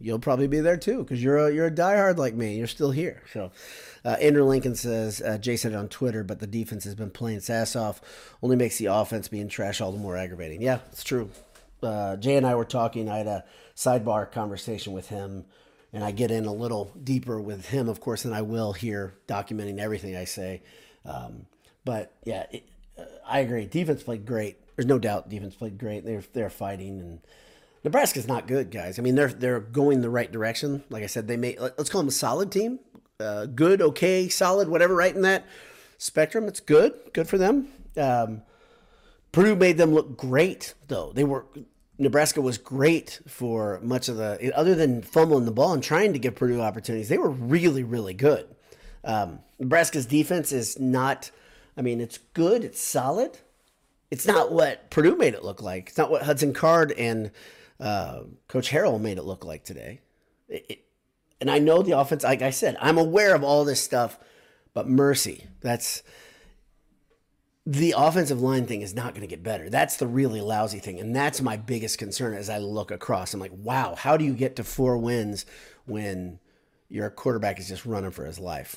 You'll 0.00 0.18
probably 0.18 0.48
be 0.48 0.60
there 0.60 0.78
too 0.78 1.02
because 1.02 1.22
you're 1.22 1.36
a, 1.36 1.52
you're 1.52 1.66
a 1.66 1.70
diehard 1.70 2.16
like 2.16 2.34
me. 2.34 2.56
You're 2.56 2.66
still 2.66 2.90
here. 2.90 3.22
So, 3.32 3.52
uh, 4.04 4.16
Andrew 4.20 4.44
Lincoln 4.44 4.74
says, 4.74 5.20
uh, 5.20 5.38
Jay 5.38 5.56
said 5.56 5.72
it 5.72 5.76
on 5.76 5.88
Twitter, 5.88 6.24
but 6.24 6.40
the 6.40 6.46
defense 6.46 6.82
has 6.84 6.94
been 6.94 7.10
playing 7.10 7.36
its 7.36 7.50
ass 7.50 7.76
off. 7.76 8.00
Only 8.42 8.56
makes 8.56 8.78
the 8.78 8.86
offense 8.86 9.28
being 9.28 9.48
trash 9.48 9.80
all 9.80 9.92
the 9.92 9.98
more 9.98 10.16
aggravating. 10.16 10.62
Yeah, 10.62 10.80
it's 10.90 11.04
true 11.04 11.30
uh, 11.82 12.16
Jay 12.16 12.36
and 12.36 12.46
I 12.46 12.54
were 12.54 12.64
talking. 12.64 13.08
I 13.08 13.18
had 13.18 13.26
a 13.26 13.44
sidebar 13.76 14.30
conversation 14.30 14.92
with 14.92 15.08
him, 15.08 15.44
and 15.92 16.04
I 16.04 16.10
get 16.10 16.30
in 16.30 16.44
a 16.44 16.52
little 16.52 16.92
deeper 17.02 17.40
with 17.40 17.66
him, 17.68 17.88
of 17.88 18.00
course, 18.00 18.22
than 18.22 18.32
I 18.32 18.42
will 18.42 18.72
here, 18.72 19.14
documenting 19.26 19.78
everything 19.78 20.16
I 20.16 20.24
say. 20.24 20.62
Um, 21.04 21.46
but 21.84 22.12
yeah, 22.24 22.46
it, 22.50 22.68
uh, 22.98 23.04
I 23.26 23.40
agree. 23.40 23.66
Defense 23.66 24.02
played 24.02 24.26
great. 24.26 24.58
There's 24.76 24.86
no 24.86 24.98
doubt 24.98 25.28
defense 25.28 25.54
played 25.54 25.78
great. 25.78 26.04
They're 26.04 26.24
they're 26.32 26.50
fighting, 26.50 27.00
and 27.00 27.20
Nebraska's 27.84 28.28
not 28.28 28.46
good, 28.46 28.70
guys. 28.70 28.98
I 28.98 29.02
mean, 29.02 29.14
they're 29.14 29.28
they're 29.28 29.60
going 29.60 30.02
the 30.02 30.10
right 30.10 30.30
direction. 30.30 30.84
Like 30.88 31.02
I 31.02 31.06
said, 31.06 31.26
they 31.26 31.36
made 31.36 31.58
let's 31.60 31.90
call 31.90 32.00
them 32.00 32.08
a 32.08 32.12
solid 32.12 32.52
team, 32.52 32.78
uh, 33.18 33.46
good, 33.46 33.82
okay, 33.82 34.28
solid, 34.28 34.68
whatever. 34.68 34.94
Right 34.94 35.14
in 35.14 35.22
that 35.22 35.46
spectrum, 35.98 36.46
it's 36.46 36.60
good, 36.60 36.94
good 37.12 37.28
for 37.28 37.38
them. 37.38 37.68
Um, 37.96 38.42
Purdue 39.32 39.56
made 39.56 39.78
them 39.78 39.92
look 39.92 40.16
great, 40.16 40.74
though. 40.88 41.12
They 41.12 41.24
were 41.24 41.46
Nebraska 41.98 42.40
was 42.40 42.58
great 42.58 43.20
for 43.28 43.78
much 43.82 44.08
of 44.08 44.16
the, 44.16 44.52
other 44.56 44.74
than 44.74 45.02
fumbling 45.02 45.44
the 45.44 45.52
ball 45.52 45.72
and 45.72 45.82
trying 45.82 46.12
to 46.12 46.18
give 46.18 46.34
Purdue 46.34 46.60
opportunities, 46.60 47.08
they 47.08 47.18
were 47.18 47.30
really, 47.30 47.84
really 47.84 48.14
good. 48.14 48.46
Um, 49.04 49.40
Nebraska's 49.58 50.06
defense 50.06 50.52
is 50.52 50.78
not, 50.78 51.30
I 51.76 51.82
mean, 51.82 52.00
it's 52.00 52.18
good, 52.18 52.64
it's 52.64 52.80
solid. 52.80 53.38
It's 54.10 54.26
not 54.26 54.52
what 54.52 54.90
Purdue 54.90 55.16
made 55.16 55.34
it 55.34 55.44
look 55.44 55.62
like. 55.62 55.88
It's 55.88 55.98
not 55.98 56.10
what 56.10 56.22
Hudson 56.22 56.52
Card 56.52 56.92
and 56.92 57.30
uh, 57.82 58.22
Coach 58.46 58.70
Harrell 58.70 59.00
made 59.00 59.18
it 59.18 59.24
look 59.24 59.44
like 59.44 59.64
today. 59.64 60.00
It, 60.48 60.66
it, 60.68 60.84
and 61.40 61.50
I 61.50 61.58
know 61.58 61.82
the 61.82 61.98
offense, 61.98 62.22
like 62.22 62.40
I 62.40 62.50
said, 62.50 62.76
I'm 62.80 62.96
aware 62.96 63.34
of 63.34 63.42
all 63.42 63.64
this 63.64 63.80
stuff, 63.80 64.18
but 64.72 64.88
mercy, 64.88 65.48
that's 65.60 66.04
the 67.66 67.94
offensive 67.96 68.40
line 68.40 68.66
thing 68.66 68.82
is 68.82 68.94
not 68.94 69.14
going 69.14 69.22
to 69.22 69.26
get 69.26 69.42
better. 69.42 69.68
That's 69.68 69.96
the 69.96 70.06
really 70.06 70.40
lousy 70.40 70.78
thing. 70.78 71.00
And 71.00 71.14
that's 71.14 71.42
my 71.42 71.56
biggest 71.56 71.98
concern 71.98 72.34
as 72.34 72.48
I 72.48 72.58
look 72.58 72.92
across. 72.92 73.34
I'm 73.34 73.40
like, 73.40 73.52
wow, 73.52 73.96
how 73.96 74.16
do 74.16 74.24
you 74.24 74.34
get 74.34 74.56
to 74.56 74.64
four 74.64 74.96
wins 74.96 75.44
when 75.84 76.38
your 76.88 77.10
quarterback 77.10 77.58
is 77.58 77.68
just 77.68 77.84
running 77.84 78.12
for 78.12 78.24
his 78.24 78.38
life? 78.38 78.76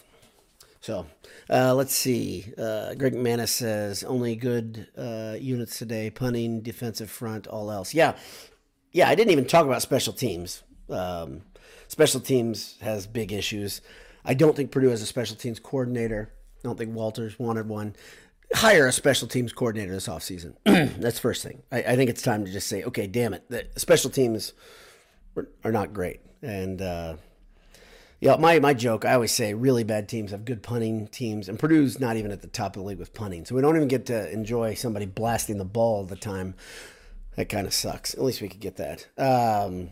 So 0.82 1.08
uh, 1.50 1.74
let's 1.76 1.96
see. 1.96 2.52
Uh, 2.58 2.96
Greg 2.96 3.16
Manis 3.16 3.52
says 3.52 4.04
only 4.04 4.36
good 4.36 4.88
uh, 4.96 5.36
units 5.40 5.80
today: 5.80 6.12
punting, 6.12 6.62
defensive 6.62 7.10
front, 7.10 7.48
all 7.48 7.72
else. 7.72 7.96
Yeah, 7.96 8.16
yeah. 8.96 9.10
I 9.10 9.16
didn't 9.16 9.32
even 9.32 9.46
talk 9.46 9.66
about 9.66 9.82
special 9.82 10.14
teams. 10.14 10.64
Um, 10.90 11.42
special 11.88 12.20
teams 12.20 12.78
has 12.82 13.08
big 13.08 13.32
issues. 13.32 13.82
I 14.24 14.34
don't 14.34 14.56
think 14.56 14.72
Purdue 14.72 14.90
has 14.90 15.02
a 15.02 15.06
special 15.06 15.36
teams 15.36 15.60
coordinator. 15.60 16.34
I 16.60 16.68
don't 16.68 16.78
think 16.78 16.96
Walters 16.96 17.38
wanted 17.38 17.68
one 17.68 17.96
hire 18.54 18.88
a 18.88 18.92
special 18.92 19.28
teams 19.28 19.54
coordinator 19.54 19.94
this 19.94 20.08
offseason. 20.08 20.56
That's 21.00 21.20
first 21.20 21.44
thing. 21.44 21.64
I, 21.72 21.80
I, 21.80 21.96
think 21.96 22.10
it's 22.10 22.22
time 22.22 22.46
to 22.46 22.52
just 22.52 22.68
say, 22.68 22.84
okay, 22.84 23.08
damn 23.08 23.34
it, 23.34 23.44
the 23.50 23.68
special 23.78 24.10
teams 24.10 24.54
are 25.64 25.72
not 25.72 25.94
great. 25.94 26.22
And 26.42 26.82
uh, 26.82 27.16
yeah, 28.20 28.38
my 28.38 28.60
my 28.60 28.74
joke, 28.74 29.04
I 29.04 29.14
always 29.14 29.32
say, 29.32 29.54
really 29.54 29.84
bad 29.84 30.08
teams 30.08 30.32
have 30.32 30.46
good 30.46 30.64
punting 30.64 31.08
teams, 31.08 31.50
and 31.50 31.60
Purdue's 31.60 32.00
not 32.00 32.18
even 32.18 32.32
at 32.32 32.42
the 32.42 32.48
top 32.48 32.76
of 32.76 32.82
the 32.82 32.88
league 32.88 33.00
with 33.00 33.14
punting, 33.14 33.46
so 33.46 33.56
we 33.56 33.62
don't 33.62 33.76
even 33.76 33.88
get 33.88 34.06
to 34.08 34.32
enjoy 34.32 34.74
somebody 34.74 35.06
blasting 35.06 35.58
the 35.58 35.66
ball 35.66 35.98
all 35.98 36.04
the 36.06 36.16
time. 36.16 36.56
That 37.36 37.50
kind 37.50 37.68
of 37.68 37.74
sucks. 37.74 38.14
At 38.14 38.24
least 38.24 38.42
we 38.42 38.50
could 38.50 38.62
get 38.62 38.78
that. 38.78 39.08
Um, 39.18 39.90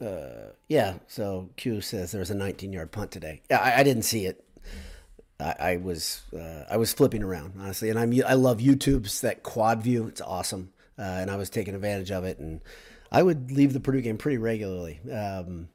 uh, 0.00 0.52
yeah. 0.68 0.94
So 1.06 1.50
Q 1.56 1.80
says 1.80 2.12
there 2.12 2.20
was 2.20 2.30
a 2.30 2.34
19 2.34 2.72
yard 2.72 2.92
punt 2.92 3.10
today. 3.10 3.42
Yeah, 3.50 3.60
I, 3.60 3.80
I 3.80 3.82
didn't 3.82 4.02
see 4.02 4.26
it. 4.26 4.44
I, 5.40 5.54
I 5.58 5.76
was 5.76 6.22
uh, 6.32 6.64
I 6.70 6.76
was 6.76 6.92
flipping 6.92 7.22
around 7.22 7.54
honestly, 7.58 7.90
and 7.90 7.98
I'm 7.98 8.12
I 8.26 8.34
love 8.34 8.58
YouTube's 8.58 9.20
that 9.22 9.42
quad 9.42 9.82
view. 9.82 10.06
It's 10.06 10.20
awesome, 10.20 10.72
uh, 10.98 11.02
and 11.02 11.30
I 11.30 11.36
was 11.36 11.50
taking 11.50 11.74
advantage 11.74 12.10
of 12.10 12.24
it. 12.24 12.38
And 12.38 12.60
I 13.10 13.22
would 13.22 13.50
leave 13.50 13.72
the 13.72 13.80
Purdue 13.80 14.00
game 14.00 14.18
pretty 14.18 14.38
regularly. 14.38 15.00
Um, 15.10 15.68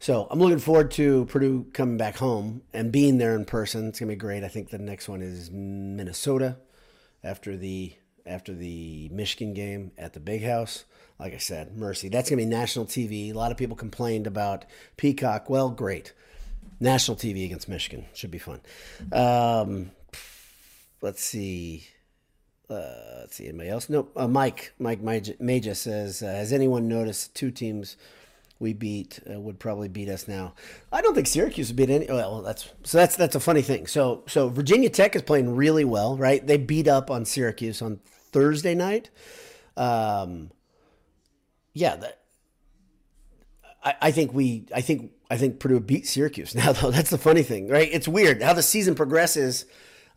so 0.00 0.26
I'm 0.30 0.38
looking 0.38 0.58
forward 0.58 0.90
to 0.92 1.26
Purdue 1.26 1.66
coming 1.72 1.98
back 1.98 2.16
home 2.16 2.62
and 2.72 2.90
being 2.90 3.18
there 3.18 3.36
in 3.36 3.44
person. 3.44 3.88
It's 3.88 4.00
gonna 4.00 4.10
be 4.10 4.16
great. 4.16 4.44
I 4.44 4.48
think 4.48 4.70
the 4.70 4.78
next 4.78 5.08
one 5.08 5.22
is 5.22 5.50
Minnesota 5.50 6.56
after 7.22 7.56
the 7.56 7.92
after 8.26 8.54
the 8.54 9.08
Michigan 9.12 9.54
game 9.54 9.92
at 9.98 10.12
the 10.12 10.20
Big 10.20 10.42
House. 10.44 10.84
Like 11.18 11.34
I 11.34 11.38
said, 11.38 11.76
mercy. 11.76 12.08
That's 12.08 12.30
gonna 12.30 12.40
be 12.42 12.46
national 12.46 12.86
TV. 12.86 13.30
A 13.30 13.34
lot 13.34 13.52
of 13.52 13.58
people 13.58 13.76
complained 13.76 14.26
about 14.26 14.64
Peacock. 14.96 15.50
Well, 15.50 15.70
great 15.70 16.12
national 16.80 17.16
TV 17.16 17.44
against 17.44 17.68
Michigan. 17.68 18.06
Should 18.14 18.30
be 18.30 18.38
fun. 18.38 18.60
Um, 19.12 19.90
let's 21.02 21.22
see. 21.22 21.86
Uh, 22.68 23.20
let's 23.20 23.36
see. 23.36 23.48
Anybody 23.48 23.68
else? 23.68 23.90
Nope. 23.90 24.12
Uh, 24.16 24.28
Mike. 24.28 24.72
Mike 24.78 25.00
Major 25.02 25.74
says, 25.74 26.22
uh, 26.22 26.26
"Has 26.26 26.52
anyone 26.52 26.88
noticed 26.88 27.34
two 27.34 27.50
teams 27.50 27.96
we 28.60 28.72
beat 28.72 29.18
uh, 29.28 29.40
would 29.40 29.58
probably 29.58 29.88
beat 29.88 30.08
us 30.08 30.28
now? 30.28 30.54
I 30.92 31.00
don't 31.00 31.14
think 31.14 31.26
Syracuse 31.26 31.68
would 31.68 31.76
beat 31.76 31.90
any. 31.90 32.06
Well, 32.06 32.42
that's 32.42 32.70
so 32.84 32.98
that's 32.98 33.16
that's 33.16 33.34
a 33.34 33.40
funny 33.40 33.62
thing. 33.62 33.88
So 33.88 34.22
so 34.28 34.48
Virginia 34.48 34.90
Tech 34.90 35.16
is 35.16 35.22
playing 35.22 35.56
really 35.56 35.84
well, 35.84 36.16
right? 36.16 36.46
They 36.46 36.58
beat 36.58 36.86
up 36.86 37.10
on 37.10 37.24
Syracuse 37.24 37.82
on 37.82 37.98
Thursday 38.30 38.76
night. 38.76 39.10
Um, 39.76 40.50
yeah, 41.72 41.96
that, 41.96 42.20
I, 43.82 43.94
I 44.00 44.10
think 44.10 44.32
we, 44.32 44.66
I 44.74 44.80
think, 44.80 45.12
I 45.30 45.36
think 45.36 45.60
Purdue 45.60 45.80
beat 45.80 46.06
Syracuse. 46.06 46.54
Now, 46.60 46.72
though, 46.72 46.90
that's 46.90 47.10
the 47.10 47.18
funny 47.18 47.42
thing, 47.42 47.68
right? 47.68 47.88
It's 47.90 48.08
weird 48.08 48.42
how 48.42 48.52
the 48.52 48.62
season 48.62 48.94
progresses. 48.94 49.66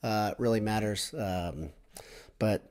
Uh, 0.03 0.33
really 0.37 0.59
matters, 0.59 1.15
um, 1.17 1.69
but 2.37 2.69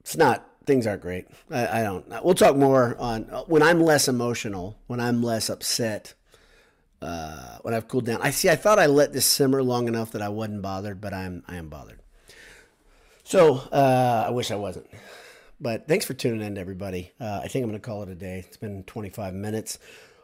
it's 0.00 0.16
not. 0.16 0.48
Things 0.66 0.86
aren't 0.86 1.02
great. 1.02 1.26
I, 1.50 1.80
I 1.80 1.82
don't. 1.82 2.06
We'll 2.24 2.34
talk 2.34 2.56
more 2.56 2.96
on 2.98 3.24
when 3.46 3.62
I'm 3.62 3.80
less 3.80 4.08
emotional, 4.08 4.78
when 4.86 5.00
I'm 5.00 5.22
less 5.22 5.50
upset 5.50 6.14
uh, 7.04 7.58
when 7.62 7.74
I've 7.74 7.86
cooled 7.86 8.06
down. 8.06 8.20
I 8.22 8.30
see. 8.30 8.48
I 8.48 8.56
thought 8.56 8.78
I 8.78 8.86
let 8.86 9.12
this 9.12 9.26
simmer 9.26 9.62
long 9.62 9.88
enough 9.88 10.12
that 10.12 10.22
I 10.22 10.30
wasn't 10.30 10.62
bothered, 10.62 11.00
but 11.00 11.12
I'm 11.12 11.44
I 11.46 11.56
am 11.56 11.68
bothered. 11.68 12.00
So 13.24 13.56
uh, 13.72 14.24
I 14.26 14.30
wish 14.30 14.50
I 14.50 14.56
wasn't. 14.56 14.86
But 15.60 15.86
thanks 15.86 16.04
for 16.04 16.14
tuning 16.14 16.40
in, 16.40 16.58
everybody. 16.58 17.12
Uh, 17.20 17.40
I 17.42 17.48
think 17.48 17.62
I'm 17.62 17.70
going 17.70 17.80
to 17.80 17.86
call 17.86 18.02
it 18.02 18.08
a 18.08 18.14
day. 18.14 18.44
It's 18.46 18.56
been 18.56 18.82
25 18.84 19.34
minutes. 19.34 19.78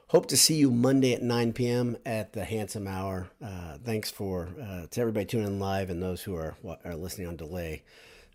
Hope 0.09 0.26
to 0.26 0.37
see 0.37 0.55
you 0.55 0.70
Monday 0.70 1.14
at 1.14 1.22
9 1.22 1.53
p.m. 1.53 1.96
at 2.05 2.33
the 2.33 2.44
Handsome 2.44 2.88
Hour. 2.88 3.31
Uh, 3.42 3.79
thanks 3.85 4.11
for 4.11 4.48
uh, 4.61 4.87
to 4.90 5.00
everybody 5.00 5.24
tuning 5.24 5.46
in 5.46 5.61
live 5.61 5.88
and 5.88 6.03
those 6.03 6.22
who 6.22 6.35
are 6.35 6.57
are 6.85 6.96
listening 6.96 7.29
on 7.29 7.37
delay. 7.37 7.83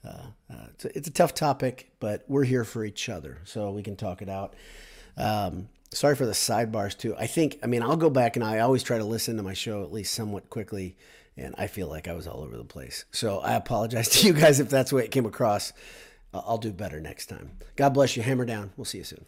Uh, 0.05 0.53
uh, 0.53 0.65
it's, 0.73 0.85
a, 0.85 0.97
it's, 0.97 1.07
a, 1.07 1.11
tough 1.11 1.33
topic, 1.33 1.91
but 1.99 2.23
we're 2.27 2.43
here 2.43 2.63
for 2.63 2.85
each 2.85 3.09
other, 3.09 3.39
so 3.45 3.71
we 3.71 3.81
can 3.81 3.95
talk 3.95 4.21
it 4.21 4.29
out. 4.29 4.55
Um, 5.17 5.69
sorry 5.91 6.15
for 6.15 6.25
the 6.25 6.33
sidebars 6.33 6.97
too. 6.97 7.15
I 7.17 7.27
think 7.27 7.57
I 7.63 7.67
mean 7.67 7.81
I'll 7.81 7.97
go 7.97 8.09
back 8.09 8.35
and 8.35 8.43
I 8.43 8.59
always 8.59 8.83
try 8.83 8.97
to 8.97 9.05
listen 9.05 9.37
to 9.37 9.43
my 9.43 9.53
show 9.53 9.83
at 9.83 9.91
least 9.91 10.13
somewhat 10.13 10.49
quickly, 10.49 10.97
and 11.37 11.55
I 11.57 11.67
feel 11.67 11.87
like 11.87 12.07
I 12.07 12.13
was 12.13 12.27
all 12.27 12.41
over 12.41 12.57
the 12.57 12.63
place. 12.63 13.05
So 13.11 13.39
I 13.39 13.53
apologize 13.53 14.09
to 14.21 14.27
you 14.27 14.33
guys 14.33 14.59
if 14.59 14.69
that's 14.69 14.91
the 14.91 14.97
way 14.97 15.03
it 15.05 15.11
came 15.11 15.25
across. 15.25 15.73
I'll 16.33 16.57
do 16.57 16.73
better 16.73 16.99
next 16.99 17.27
time. 17.27 17.51
God 17.77 17.93
bless 17.93 18.17
you. 18.17 18.23
Hammer 18.23 18.43
down. 18.43 18.73
We'll 18.75 18.83
see 18.83 18.97
you 18.97 19.05
soon. 19.05 19.25